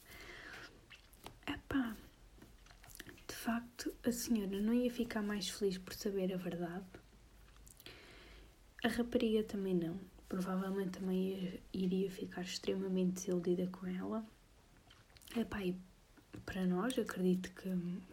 Epá, 1.47 1.95
de 3.27 3.35
facto, 3.35 3.93
a 4.05 4.11
senhora 4.11 4.59
não 4.59 4.73
ia 4.73 4.91
ficar 4.91 5.21
mais 5.21 5.49
feliz 5.49 5.77
por 5.77 5.93
saber 5.93 6.33
a 6.33 6.37
verdade 6.37 6.85
a 8.83 8.89
rapariga 8.89 9.43
também 9.43 9.73
não. 9.73 9.97
Provavelmente 10.27 10.99
também 10.99 11.61
iria 11.71 12.11
ficar 12.11 12.41
extremamente 12.41 13.13
desiludida 13.13 13.67
com 13.67 13.87
ela. 13.87 14.25
Epá, 15.37 15.63
e 15.63 15.79
para 16.45 16.65
nós, 16.65 16.99
acredito 16.99 17.49
que, 17.53 17.69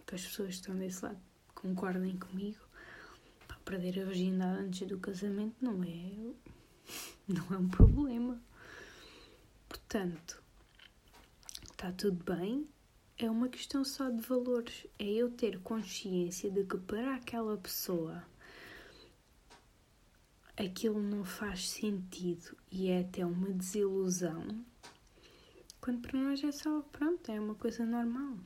que 0.07 0.15
as 0.15 0.25
pessoas 0.25 0.51
que 0.51 0.55
estão 0.55 0.77
desse 0.77 1.05
lado 1.05 1.19
concordem 1.61 2.17
comigo. 2.17 2.61
Pá, 3.47 3.57
perder 3.65 4.01
a 4.01 4.05
virgindade 4.05 4.63
antes 4.63 4.89
do 4.89 4.99
casamento 4.99 5.57
não 5.61 5.83
é, 5.85 6.33
não 7.29 7.47
é 7.53 7.59
um 7.59 7.69
problema. 7.69 8.41
Portanto, 9.69 10.43
está 11.71 11.93
tudo 11.93 12.25
bem. 12.25 12.67
É 13.19 13.31
uma 13.31 13.49
questão 13.49 13.85
só 13.85 14.09
de 14.09 14.23
valores. 14.23 14.87
É 14.99 15.05
eu 15.05 15.31
ter 15.31 15.61
consciência 15.61 16.51
de 16.51 16.65
que 16.65 16.79
para 16.79 17.15
aquela 17.17 17.57
pessoa 17.59 18.25
aquilo 20.57 21.03
não 21.03 21.25
faz 21.25 21.71
sentido 21.71 22.57
e 22.71 22.89
é 22.89 23.01
até 23.01 23.25
uma 23.25 23.51
desilusão, 23.51 24.65
quando 25.81 26.03
para 26.03 26.21
nós 26.21 26.45
é 26.45 26.53
só, 26.53 26.83
pronto, 26.93 27.31
é 27.33 27.41
uma 27.41 27.55
coisa 27.55 27.85
normal. 27.87 28.37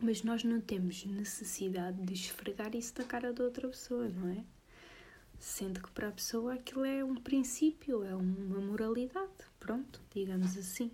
Mas 0.00 0.22
nós 0.22 0.44
não 0.44 0.60
temos 0.60 1.04
necessidade 1.04 2.00
de 2.02 2.12
esfregar 2.12 2.74
isso 2.76 2.94
da 2.94 3.04
cara 3.04 3.32
da 3.32 3.44
outra 3.44 3.66
pessoa, 3.68 4.08
não 4.08 4.28
é? 4.28 4.44
Sendo 5.38 5.82
que 5.82 5.90
para 5.90 6.08
a 6.08 6.12
pessoa 6.12 6.54
aquilo 6.54 6.84
é 6.84 7.04
um 7.04 7.14
princípio, 7.14 8.04
é 8.04 8.14
uma 8.14 8.60
moralidade, 8.60 9.44
pronto, 9.58 10.00
digamos 10.14 10.56
assim. 10.56 10.90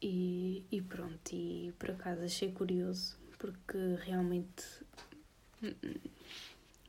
E, 0.00 0.64
e 0.70 0.80
pronto, 0.82 1.32
e 1.32 1.72
por 1.78 1.92
acaso 1.92 2.22
achei 2.22 2.50
curioso, 2.50 3.16
porque 3.38 3.78
realmente 4.00 4.64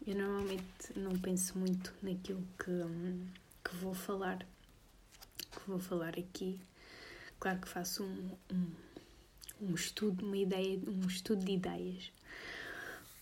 eu 0.06 0.16
normalmente 0.16 0.66
não 0.98 1.18
penso 1.20 1.58
muito 1.58 1.94
naquilo 2.02 2.46
que, 2.58 2.72
que 3.64 3.76
vou 3.78 3.94
falar, 3.94 4.40
que 5.52 5.68
vou 5.68 5.80
falar 5.80 6.18
aqui. 6.18 6.60
Claro 7.40 7.62
que 7.62 7.68
faço 7.68 8.04
um, 8.04 8.32
um, 8.52 8.72
um 9.62 9.74
estudo, 9.74 10.26
uma 10.26 10.38
ideia, 10.38 10.80
um 10.88 11.08
estudo 11.08 11.44
de 11.46 11.54
ideias. 11.54 12.12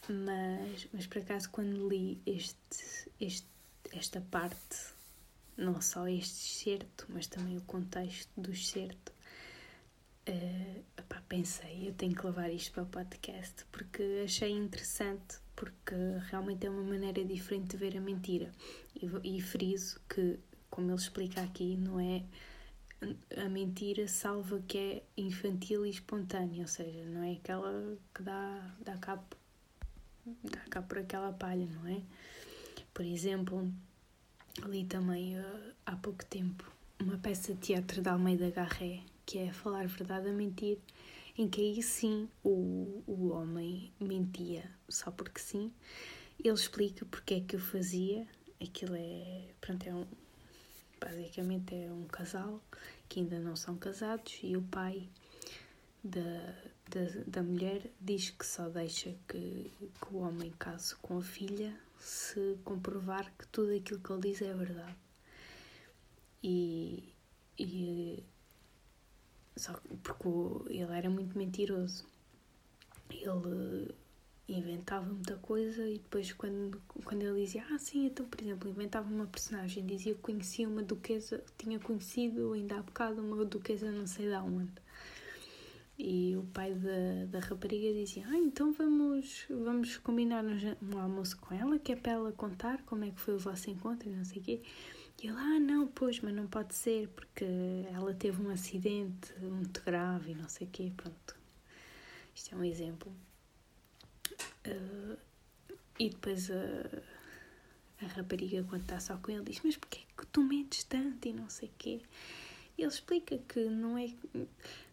Mas, 0.09 0.87
mas 0.91 1.07
por 1.07 1.19
acaso 1.19 1.49
quando 1.51 1.87
li 1.87 2.21
este, 2.25 3.09
este, 3.19 3.47
esta 3.93 4.21
parte, 4.21 4.93
não 5.55 5.81
só 5.81 6.07
este 6.07 6.63
certo, 6.63 7.05
mas 7.09 7.27
também 7.27 7.57
o 7.57 7.61
contexto 7.61 8.29
do 8.35 8.55
certo, 8.55 9.13
uh, 10.27 10.83
epá, 10.97 11.21
pensei, 11.29 11.87
eu 11.87 11.93
tenho 11.93 12.15
que 12.15 12.25
levar 12.25 12.49
isto 12.49 12.71
para 12.71 12.83
o 12.83 12.87
podcast 12.87 13.65
porque 13.71 14.23
achei 14.25 14.51
interessante 14.51 15.39
porque 15.55 15.95
realmente 16.29 16.65
é 16.65 16.69
uma 16.69 16.83
maneira 16.83 17.23
diferente 17.23 17.69
de 17.69 17.77
ver 17.77 17.95
a 17.95 18.01
mentira. 18.01 18.51
E, 18.95 19.37
e 19.37 19.41
friso 19.41 20.01
que, 20.09 20.39
como 20.71 20.89
ele 20.89 20.97
explica 20.97 21.41
aqui, 21.41 21.77
não 21.77 21.99
é 21.99 22.23
a 23.37 23.49
mentira 23.49 24.07
salva 24.07 24.61
que 24.67 24.77
é 24.77 25.03
infantil 25.17 25.85
e 25.85 25.89
espontânea, 25.89 26.61
ou 26.61 26.67
seja, 26.67 27.03
não 27.05 27.23
é 27.23 27.33
aquela 27.33 27.97
que 28.13 28.21
dá, 28.21 28.75
dá, 28.83 28.97
cabo, 28.97 29.25
dá 30.43 30.59
cabo 30.69 30.87
por 30.87 30.99
aquela 30.99 31.33
palha, 31.33 31.65
não 31.65 31.87
é? 31.87 32.01
Por 32.93 33.05
exemplo, 33.05 33.71
li 34.67 34.85
também 34.85 35.39
uh, 35.39 35.73
há 35.85 35.95
pouco 35.95 36.25
tempo 36.25 36.71
uma 36.99 37.17
peça 37.17 37.53
de 37.53 37.59
teatro 37.59 38.01
de 38.01 38.09
Almeida 38.09 38.51
Garré, 38.51 39.01
que 39.25 39.39
é 39.39 39.51
Falar 39.51 39.87
Verdade 39.87 40.29
a 40.29 40.31
Mentir, 40.33 40.77
em 41.37 41.47
que 41.49 41.61
aí 41.61 41.81
sim 41.81 42.29
o, 42.43 43.01
o 43.07 43.29
homem 43.29 43.91
mentia 43.99 44.69
só 44.87 45.09
porque 45.09 45.39
sim. 45.39 45.71
Ele 46.43 46.53
explica 46.53 47.05
porque 47.05 47.35
é 47.35 47.41
que 47.41 47.55
o 47.55 47.59
fazia. 47.59 48.27
Aquilo 48.61 48.95
é. 48.95 49.47
Pronto, 49.59 49.87
é 49.87 49.93
um. 49.93 50.05
Basicamente 51.03 51.73
é 51.73 51.91
um 51.91 52.05
casal 52.05 52.61
que 53.09 53.19
ainda 53.19 53.39
não 53.39 53.55
são 53.55 53.75
casados 53.75 54.39
e 54.43 54.55
o 54.55 54.61
pai 54.61 55.09
da, 56.03 56.53
da, 56.89 57.23
da 57.25 57.43
mulher 57.43 57.91
diz 57.99 58.29
que 58.29 58.45
só 58.45 58.69
deixa 58.69 59.15
que, 59.27 59.71
que 59.99 60.13
o 60.13 60.19
homem 60.19 60.51
case 60.59 60.95
com 60.97 61.17
a 61.17 61.21
filha 61.23 61.75
se 61.99 62.57
comprovar 62.63 63.31
que 63.37 63.47
tudo 63.47 63.73
aquilo 63.75 63.99
que 63.99 64.11
ele 64.11 64.21
diz 64.21 64.41
é 64.41 64.53
verdade. 64.53 64.95
E, 66.43 67.13
e 67.57 68.23
só 69.55 69.79
porque 70.03 70.27
ele 70.69 70.91
era 70.91 71.09
muito 71.09 71.37
mentiroso. 71.37 72.05
Ele 73.09 73.93
inventava 74.53 75.05
muita 75.05 75.35
coisa 75.37 75.87
e 75.87 75.93
depois 75.99 76.31
quando, 76.33 76.81
quando 77.03 77.21
ele 77.21 77.43
dizia, 77.43 77.65
ah 77.71 77.77
sim, 77.77 78.05
então 78.05 78.25
por 78.25 78.41
exemplo, 78.41 78.69
inventava 78.69 79.07
uma 79.09 79.25
personagem, 79.25 79.85
dizia 79.85 80.13
que 80.13 80.21
conhecia 80.21 80.67
uma 80.67 80.83
duquesa, 80.83 81.43
tinha 81.57 81.79
conhecido 81.79 82.53
ainda 82.53 82.77
há 82.77 82.81
bocado 82.81 83.21
uma 83.21 83.45
duquesa 83.45 83.91
não 83.91 84.07
sei 84.07 84.27
de 84.27 84.35
onde. 84.35 84.71
E 86.03 86.35
o 86.35 86.43
pai 86.53 86.73
da, 86.73 87.25
da 87.29 87.39
rapariga 87.39 87.93
dizia, 87.93 88.25
ah, 88.27 88.37
então 88.37 88.73
vamos, 88.73 89.45
vamos 89.49 89.97
combinar 89.97 90.43
um, 90.43 90.97
almoço 90.99 91.37
com 91.37 91.53
ela, 91.53 91.77
que 91.77 91.91
é 91.91 91.95
para 91.95 92.13
ela 92.13 92.31
contar 92.31 92.81
como 92.83 93.05
é 93.05 93.11
que 93.11 93.19
foi 93.19 93.35
o 93.35 93.39
vosso 93.39 93.69
encontro 93.69 94.09
e 94.09 94.11
não 94.11 94.25
sei 94.25 94.41
o 94.41 94.43
quê. 94.43 94.61
E 95.21 95.27
ele, 95.27 95.37
ah, 95.37 95.59
não, 95.59 95.87
pois, 95.87 96.19
mas 96.21 96.33
não 96.33 96.47
pode 96.47 96.73
ser 96.73 97.07
porque 97.09 97.45
ela 97.93 98.15
teve 98.15 98.41
um 98.41 98.49
acidente 98.49 99.31
muito 99.41 99.83
grave 99.83 100.31
e 100.31 100.35
não 100.35 100.49
sei 100.49 100.65
o 100.65 100.69
quê, 100.71 100.91
pronto. 100.97 101.35
Isto 102.33 102.55
é 102.55 102.57
um 102.57 102.63
exemplo. 102.63 103.13
Uh, 104.65 105.17
e 105.99 106.09
depois 106.09 106.49
a, 106.51 108.03
a 108.03 108.07
rapariga, 108.07 108.63
quando 108.63 108.83
está 108.83 108.99
só 108.99 109.17
com 109.17 109.31
ele, 109.31 109.43
diz: 109.43 109.61
Mas 109.63 109.77
porquê 109.77 110.01
que 110.17 110.25
tu 110.27 110.43
mentes 110.43 110.83
tanto 110.83 111.27
e 111.27 111.33
não 111.33 111.49
sei 111.49 111.69
o 111.69 111.71
quê? 111.77 112.01
Ele 112.77 112.87
explica 112.87 113.37
que 113.37 113.65
não 113.65 113.97
é, 113.97 114.09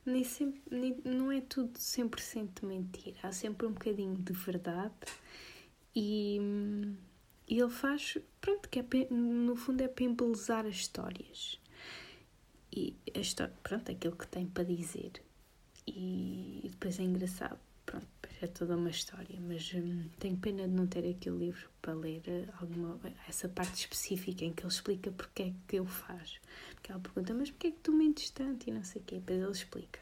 nem 0.04 0.24
sempre, 0.24 0.60
nem, 0.70 0.96
não 1.04 1.32
é 1.32 1.40
tudo 1.40 1.78
100% 1.78 2.66
mentira, 2.66 3.16
há 3.22 3.32
sempre 3.32 3.66
um 3.66 3.72
bocadinho 3.72 4.16
de 4.16 4.32
verdade 4.32 4.92
e 5.94 6.40
e 7.48 7.58
ele 7.58 7.70
faz, 7.70 8.18
pronto, 8.40 8.68
que 8.68 8.78
é, 8.80 8.84
no 9.10 9.56
fundo 9.56 9.80
é 9.80 9.88
para 9.88 10.04
embelezar 10.04 10.66
as 10.66 10.74
histórias. 10.74 11.58
E 12.70 12.94
a 13.14 13.20
história, 13.20 13.54
pronto, 13.62 13.90
aquilo 13.90 14.14
que 14.14 14.26
tem 14.26 14.46
para 14.46 14.64
dizer. 14.64 15.12
E, 15.86 16.68
depois 16.70 17.00
é 17.00 17.02
engraçado, 17.04 17.58
é 18.40 18.46
toda 18.46 18.76
uma 18.76 18.90
história, 18.90 19.38
mas 19.40 19.72
hum, 19.74 20.08
tenho 20.18 20.36
pena 20.36 20.68
de 20.68 20.74
não 20.74 20.86
ter 20.86 21.08
aqui 21.08 21.30
o 21.30 21.38
livro 21.38 21.68
para 21.80 21.94
ler 21.94 22.22
eh, 22.26 22.46
alguma, 22.60 22.98
essa 23.28 23.48
parte 23.48 23.74
específica 23.80 24.44
em 24.44 24.52
que 24.52 24.62
ele 24.62 24.72
explica 24.72 25.10
porque 25.10 25.42
é 25.42 25.54
que 25.66 25.76
ele 25.76 25.86
faz. 25.86 26.40
Porque 26.74 26.92
ela 26.92 27.00
pergunta, 27.00 27.34
mas 27.34 27.50
porquê 27.50 27.68
é 27.68 27.70
que 27.70 27.78
tu 27.78 27.92
mentes 27.92 28.30
tanto 28.30 28.68
e 28.68 28.72
não 28.72 28.84
sei 28.84 29.02
o 29.02 29.04
quê, 29.04 29.16
depois 29.16 29.40
ele 29.40 29.50
explica. 29.52 30.00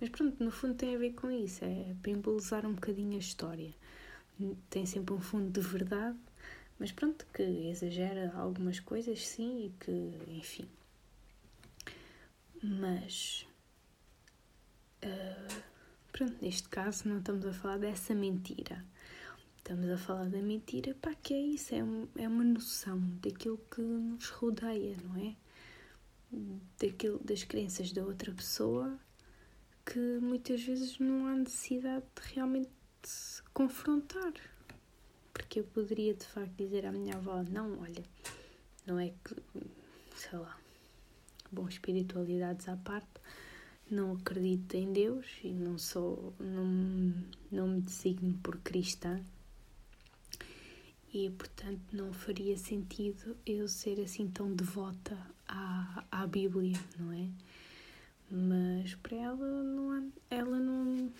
Mas 0.00 0.10
pronto, 0.10 0.42
no 0.42 0.50
fundo 0.50 0.74
tem 0.74 0.94
a 0.94 0.98
ver 0.98 1.12
com 1.14 1.30
isso, 1.30 1.64
é 1.64 1.94
para 2.02 2.10
embelezar 2.10 2.66
um 2.66 2.74
bocadinho 2.74 3.16
a 3.16 3.18
história. 3.18 3.74
Tem 4.70 4.84
sempre 4.84 5.14
um 5.14 5.20
fundo 5.20 5.50
de 5.50 5.60
verdade 5.66 6.18
mas 6.78 6.92
pronto, 6.92 7.26
que 7.32 7.42
exagera 7.42 8.30
algumas 8.36 8.78
coisas, 8.78 9.26
sim, 9.26 9.64
e 9.64 9.70
que, 9.82 10.12
enfim. 10.28 10.68
Mas 12.62 13.46
Uh, 15.04 15.62
pronto, 16.16 16.34
neste 16.40 16.66
caso 16.70 17.06
não 17.06 17.18
estamos 17.18 17.44
a 17.44 17.52
falar 17.52 17.76
dessa 17.76 18.14
mentira. 18.14 18.82
Estamos 19.58 19.90
a 19.90 19.98
falar 19.98 20.30
da 20.30 20.40
mentira, 20.40 20.94
pá, 20.94 21.14
que 21.14 21.34
é 21.34 21.40
isso, 21.40 21.74
é, 21.74 21.84
um, 21.84 22.08
é 22.16 22.26
uma 22.26 22.42
noção 22.42 22.98
daquilo 23.20 23.58
que 23.70 23.82
nos 23.82 24.30
rodeia, 24.30 24.96
não 25.04 25.16
é? 25.16 25.36
Daquilo, 26.80 27.18
das 27.22 27.44
crenças 27.44 27.92
da 27.92 28.02
outra 28.02 28.32
pessoa 28.32 28.98
que 29.84 29.98
muitas 30.20 30.62
vezes 30.62 30.98
não 30.98 31.26
há 31.26 31.34
necessidade 31.36 32.04
de 32.14 32.34
realmente 32.34 32.70
se 33.02 33.42
confrontar. 33.52 34.32
Porque 35.34 35.60
eu 35.60 35.64
poderia 35.64 36.14
de 36.14 36.24
facto 36.24 36.54
dizer 36.56 36.86
à 36.86 36.92
minha 36.92 37.16
avó: 37.16 37.42
não, 37.42 37.78
olha, 37.80 38.02
não 38.86 38.98
é 38.98 39.12
que, 39.22 39.36
sei 40.16 40.38
lá, 40.38 40.58
bom, 41.52 41.68
espiritualidades 41.68 42.68
à 42.68 42.76
parte, 42.76 43.20
não 43.90 44.12
acredito 44.12 44.74
em 44.74 44.92
Deus 44.92 45.26
e 45.42 45.52
não 45.52 45.78
sou, 45.78 46.34
não, 46.40 47.14
não 47.50 47.68
me 47.68 47.80
designo 47.80 48.34
por 48.42 48.58
cristã 48.58 49.20
e 51.12 51.30
portanto 51.30 51.80
não 51.92 52.12
faria 52.12 52.56
sentido 52.56 53.36
eu 53.46 53.68
ser 53.68 54.00
assim 54.00 54.28
tão 54.28 54.52
devota 54.52 55.16
à, 55.48 56.04
à 56.10 56.26
Bíblia, 56.26 56.78
não 56.98 57.12
é? 57.12 57.28
Mas 58.30 58.94
para 58.96 59.16
ela 59.16 59.62
não 59.62 60.12
ela 60.28 60.58
não, 60.58 61.12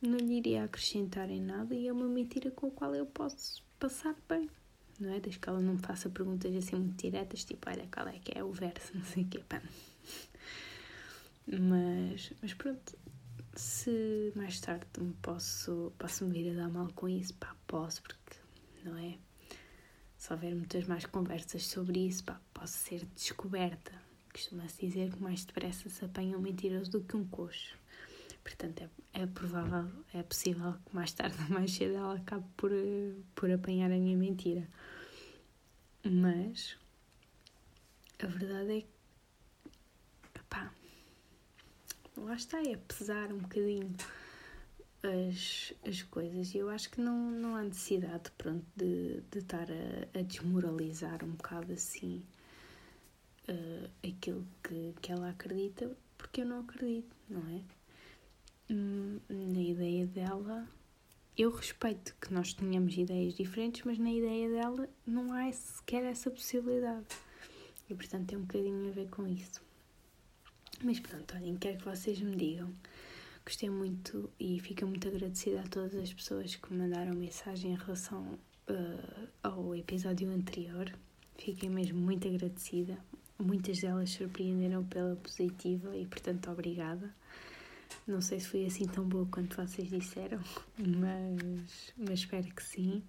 não 0.00 0.18
lhe 0.18 0.38
iria 0.38 0.64
acrescentar 0.64 1.30
em 1.30 1.40
nada 1.40 1.74
e 1.74 1.86
é 1.86 1.92
uma 1.92 2.08
mentira 2.08 2.50
com 2.50 2.68
a 2.68 2.70
qual 2.70 2.94
eu 2.94 3.06
posso 3.06 3.62
passar 3.78 4.16
bem, 4.28 4.48
não 4.98 5.10
é? 5.10 5.20
Desde 5.20 5.38
que 5.38 5.48
ela 5.48 5.60
não 5.60 5.74
me 5.74 5.80
faça 5.80 6.08
perguntas 6.08 6.54
assim 6.56 6.76
muito 6.76 7.00
diretas, 7.02 7.44
tipo, 7.44 7.68
olha, 7.68 7.86
qual 7.92 8.08
é 8.08 8.18
que 8.18 8.36
é 8.36 8.42
o 8.42 8.50
verso, 8.50 8.92
não 8.96 9.04
sei 9.04 9.24
o 9.24 9.26
quê, 9.26 9.42
pá. 9.46 9.62
Mas, 11.46 12.32
mas 12.40 12.54
pronto, 12.54 12.96
se 13.54 14.32
mais 14.34 14.60
tarde 14.60 14.86
me 14.98 15.12
posso, 15.14 15.92
posso 15.98 16.24
me 16.24 16.32
vir 16.32 16.50
a 16.52 16.62
dar 16.62 16.68
mal 16.68 16.88
com 16.94 17.08
isso, 17.08 17.34
pá, 17.34 17.54
posso, 17.66 18.02
porque, 18.02 18.36
não 18.84 18.96
é? 18.96 19.18
Se 20.16 20.32
houver 20.32 20.54
muitas 20.54 20.86
mais 20.86 21.04
conversas 21.04 21.66
sobre 21.66 22.06
isso, 22.06 22.24
pá, 22.24 22.40
posso 22.52 22.78
ser 22.78 23.04
descoberta. 23.14 23.92
Costuma-se 24.32 24.86
dizer 24.86 25.12
que 25.12 25.22
mais 25.22 25.44
depressa 25.44 25.88
se 25.88 26.04
apanha 26.04 26.36
um 26.36 26.40
mentiroso 26.40 26.90
do 26.90 27.00
que 27.02 27.16
um 27.16 27.26
coxo. 27.26 27.76
Portanto, 28.42 28.82
é, 28.82 29.22
é 29.22 29.26
provável, 29.26 29.90
é 30.12 30.22
possível 30.22 30.74
que 30.84 30.94
mais 30.94 31.12
tarde 31.12 31.36
ou 31.42 31.48
mais 31.50 31.72
cedo 31.72 31.94
ela 31.94 32.16
acabe 32.16 32.44
por, 32.56 32.70
por 33.34 33.50
apanhar 33.50 33.90
a 33.92 33.96
minha 33.96 34.16
mentira. 34.16 34.68
Mas 36.02 36.76
a 38.18 38.26
verdade 38.26 38.78
é 38.78 38.80
que, 38.80 40.42
pá, 40.48 40.72
lá 42.16 42.34
está, 42.34 42.60
é 42.60 42.76
pesar 42.76 43.32
um 43.32 43.38
bocadinho 43.38 43.94
as, 45.02 45.74
as 45.86 46.02
coisas. 46.02 46.54
E 46.54 46.58
eu 46.58 46.68
acho 46.68 46.90
que 46.90 47.00
não, 47.00 47.30
não 47.30 47.56
há 47.56 47.62
necessidade, 47.62 48.30
pronto, 48.38 48.64
de, 48.76 49.20
de 49.30 49.38
estar 49.38 49.66
a, 49.70 50.18
a 50.18 50.22
desmoralizar 50.22 51.24
um 51.24 51.32
bocado 51.32 51.72
assim 51.72 52.22
uh, 53.48 53.90
aquilo 54.06 54.46
que, 54.62 54.94
que 55.00 55.12
ela 55.12 55.30
acredita, 55.30 55.90
porque 56.16 56.40
eu 56.40 56.46
não 56.46 56.60
acredito, 56.60 57.14
não 57.28 57.42
é? 57.48 57.60
Hum, 58.70 59.20
na 59.28 59.60
ideia 59.60 60.06
dela, 60.06 60.66
eu 61.36 61.50
respeito 61.50 62.14
que 62.20 62.32
nós 62.32 62.54
tenhamos 62.54 62.96
ideias 62.96 63.34
diferentes, 63.34 63.82
mas 63.84 63.98
na 63.98 64.10
ideia 64.10 64.48
dela 64.48 64.88
não 65.06 65.32
há 65.32 65.52
sequer 65.52 66.04
essa 66.04 66.30
possibilidade. 66.30 67.06
E 67.90 67.94
portanto 67.94 68.28
tem 68.28 68.38
um 68.38 68.42
bocadinho 68.42 68.88
a 68.88 68.92
ver 68.92 69.08
com 69.10 69.26
isso. 69.26 69.62
Mas 70.82 71.00
pronto, 71.00 71.34
olhem, 71.36 71.56
quero 71.56 71.78
que 71.78 71.84
vocês 71.84 72.20
me 72.20 72.36
digam. 72.36 72.74
Gostei 73.44 73.68
muito 73.68 74.30
e 74.40 74.58
fico 74.58 74.86
muito 74.86 75.06
agradecida 75.06 75.60
a 75.60 75.68
todas 75.68 75.94
as 75.94 76.12
pessoas 76.12 76.56
que 76.56 76.72
me 76.72 76.80
mandaram 76.80 77.14
mensagem 77.14 77.72
em 77.72 77.76
relação 77.76 78.38
uh, 78.68 79.28
ao 79.42 79.74
episódio 79.74 80.30
anterior. 80.30 80.90
Fiquei 81.36 81.68
mesmo 81.68 82.00
muito 82.00 82.26
agradecida. 82.26 82.98
Muitas 83.38 83.80
delas 83.80 84.10
surpreenderam 84.10 84.84
pela 84.84 85.16
positiva 85.16 85.96
e, 85.96 86.06
portanto, 86.06 86.50
obrigada. 86.50 87.14
Não 88.06 88.20
sei 88.20 88.40
se 88.40 88.48
foi 88.48 88.66
assim 88.66 88.86
tão 88.86 89.06
boa 89.06 89.26
quanto 89.30 89.56
vocês 89.56 89.88
disseram, 89.88 90.40
mas, 90.78 91.92
mas 91.96 92.20
espero 92.20 92.46
que 92.54 92.62
sim. 92.62 93.02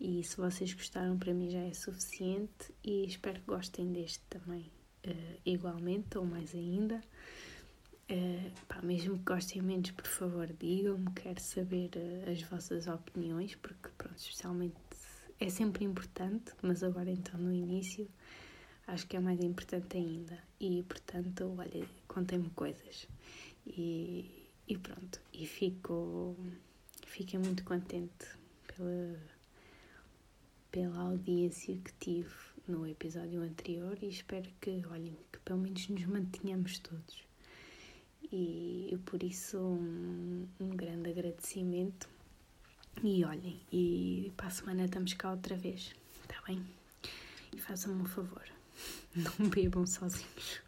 E 0.00 0.22
se 0.24 0.36
vocês 0.36 0.72
gostaram, 0.74 1.18
para 1.18 1.32
mim 1.32 1.50
já 1.50 1.60
é 1.60 1.72
suficiente. 1.72 2.72
E 2.82 3.06
espero 3.06 3.40
que 3.40 3.46
gostem 3.46 3.92
deste 3.92 4.20
também 4.28 4.70
uh, 5.06 5.40
igualmente 5.44 6.18
ou 6.18 6.24
mais 6.24 6.54
ainda. 6.54 7.00
Uh, 8.10 8.50
pá, 8.68 8.82
mesmo 8.82 9.18
que 9.18 9.24
gostem 9.24 9.62
menos, 9.62 9.90
por 9.92 10.06
favor, 10.06 10.46
digam-me. 10.58 11.10
Quero 11.12 11.40
saber 11.40 11.90
uh, 11.96 12.30
as 12.30 12.42
vossas 12.42 12.86
opiniões, 12.86 13.54
porque, 13.56 13.88
pronto, 13.96 14.18
especialmente 14.18 14.76
é 15.40 15.48
sempre 15.48 15.84
importante, 15.84 16.52
mas 16.62 16.82
agora, 16.82 17.10
então, 17.10 17.38
no 17.40 17.52
início, 17.52 18.08
acho 18.86 19.06
que 19.06 19.16
é 19.16 19.20
mais 19.20 19.40
importante 19.40 19.96
ainda. 19.96 20.38
E, 20.60 20.82
portanto, 20.84 21.54
olha, 21.58 21.86
contem-me 22.06 22.50
coisas. 22.50 23.08
E, 23.66 24.48
e 24.68 24.76
pronto, 24.76 25.20
e 25.32 25.46
fico, 25.46 26.36
fiquei 27.06 27.38
muito 27.38 27.64
contente 27.64 28.26
pela, 28.66 29.18
pela 30.70 31.00
audiência 31.00 31.76
que 31.76 31.92
tive 31.94 32.53
no 32.66 32.86
episódio 32.86 33.42
anterior 33.42 33.98
e 34.00 34.08
espero 34.08 34.50
que, 34.60 34.82
olhem, 34.90 35.16
que 35.32 35.38
pelo 35.40 35.60
menos 35.60 35.88
nos 35.88 36.04
mantenhamos 36.06 36.78
todos. 36.78 37.24
E, 38.32 38.88
e 38.92 38.98
por 39.04 39.22
isso 39.22 39.58
um, 39.58 40.48
um 40.58 40.70
grande 40.70 41.10
agradecimento. 41.10 42.08
E 43.02 43.24
olhem, 43.24 43.60
e 43.72 44.32
para 44.36 44.46
a 44.46 44.50
semana 44.50 44.84
estamos 44.84 45.12
cá 45.14 45.32
outra 45.32 45.56
vez, 45.56 45.94
está 46.22 46.40
bem? 46.46 46.64
E 47.52 47.58
façam-me 47.58 48.02
um 48.02 48.06
favor, 48.06 48.44
não 49.14 49.48
bebam 49.48 49.84
sozinhos. 49.84 50.63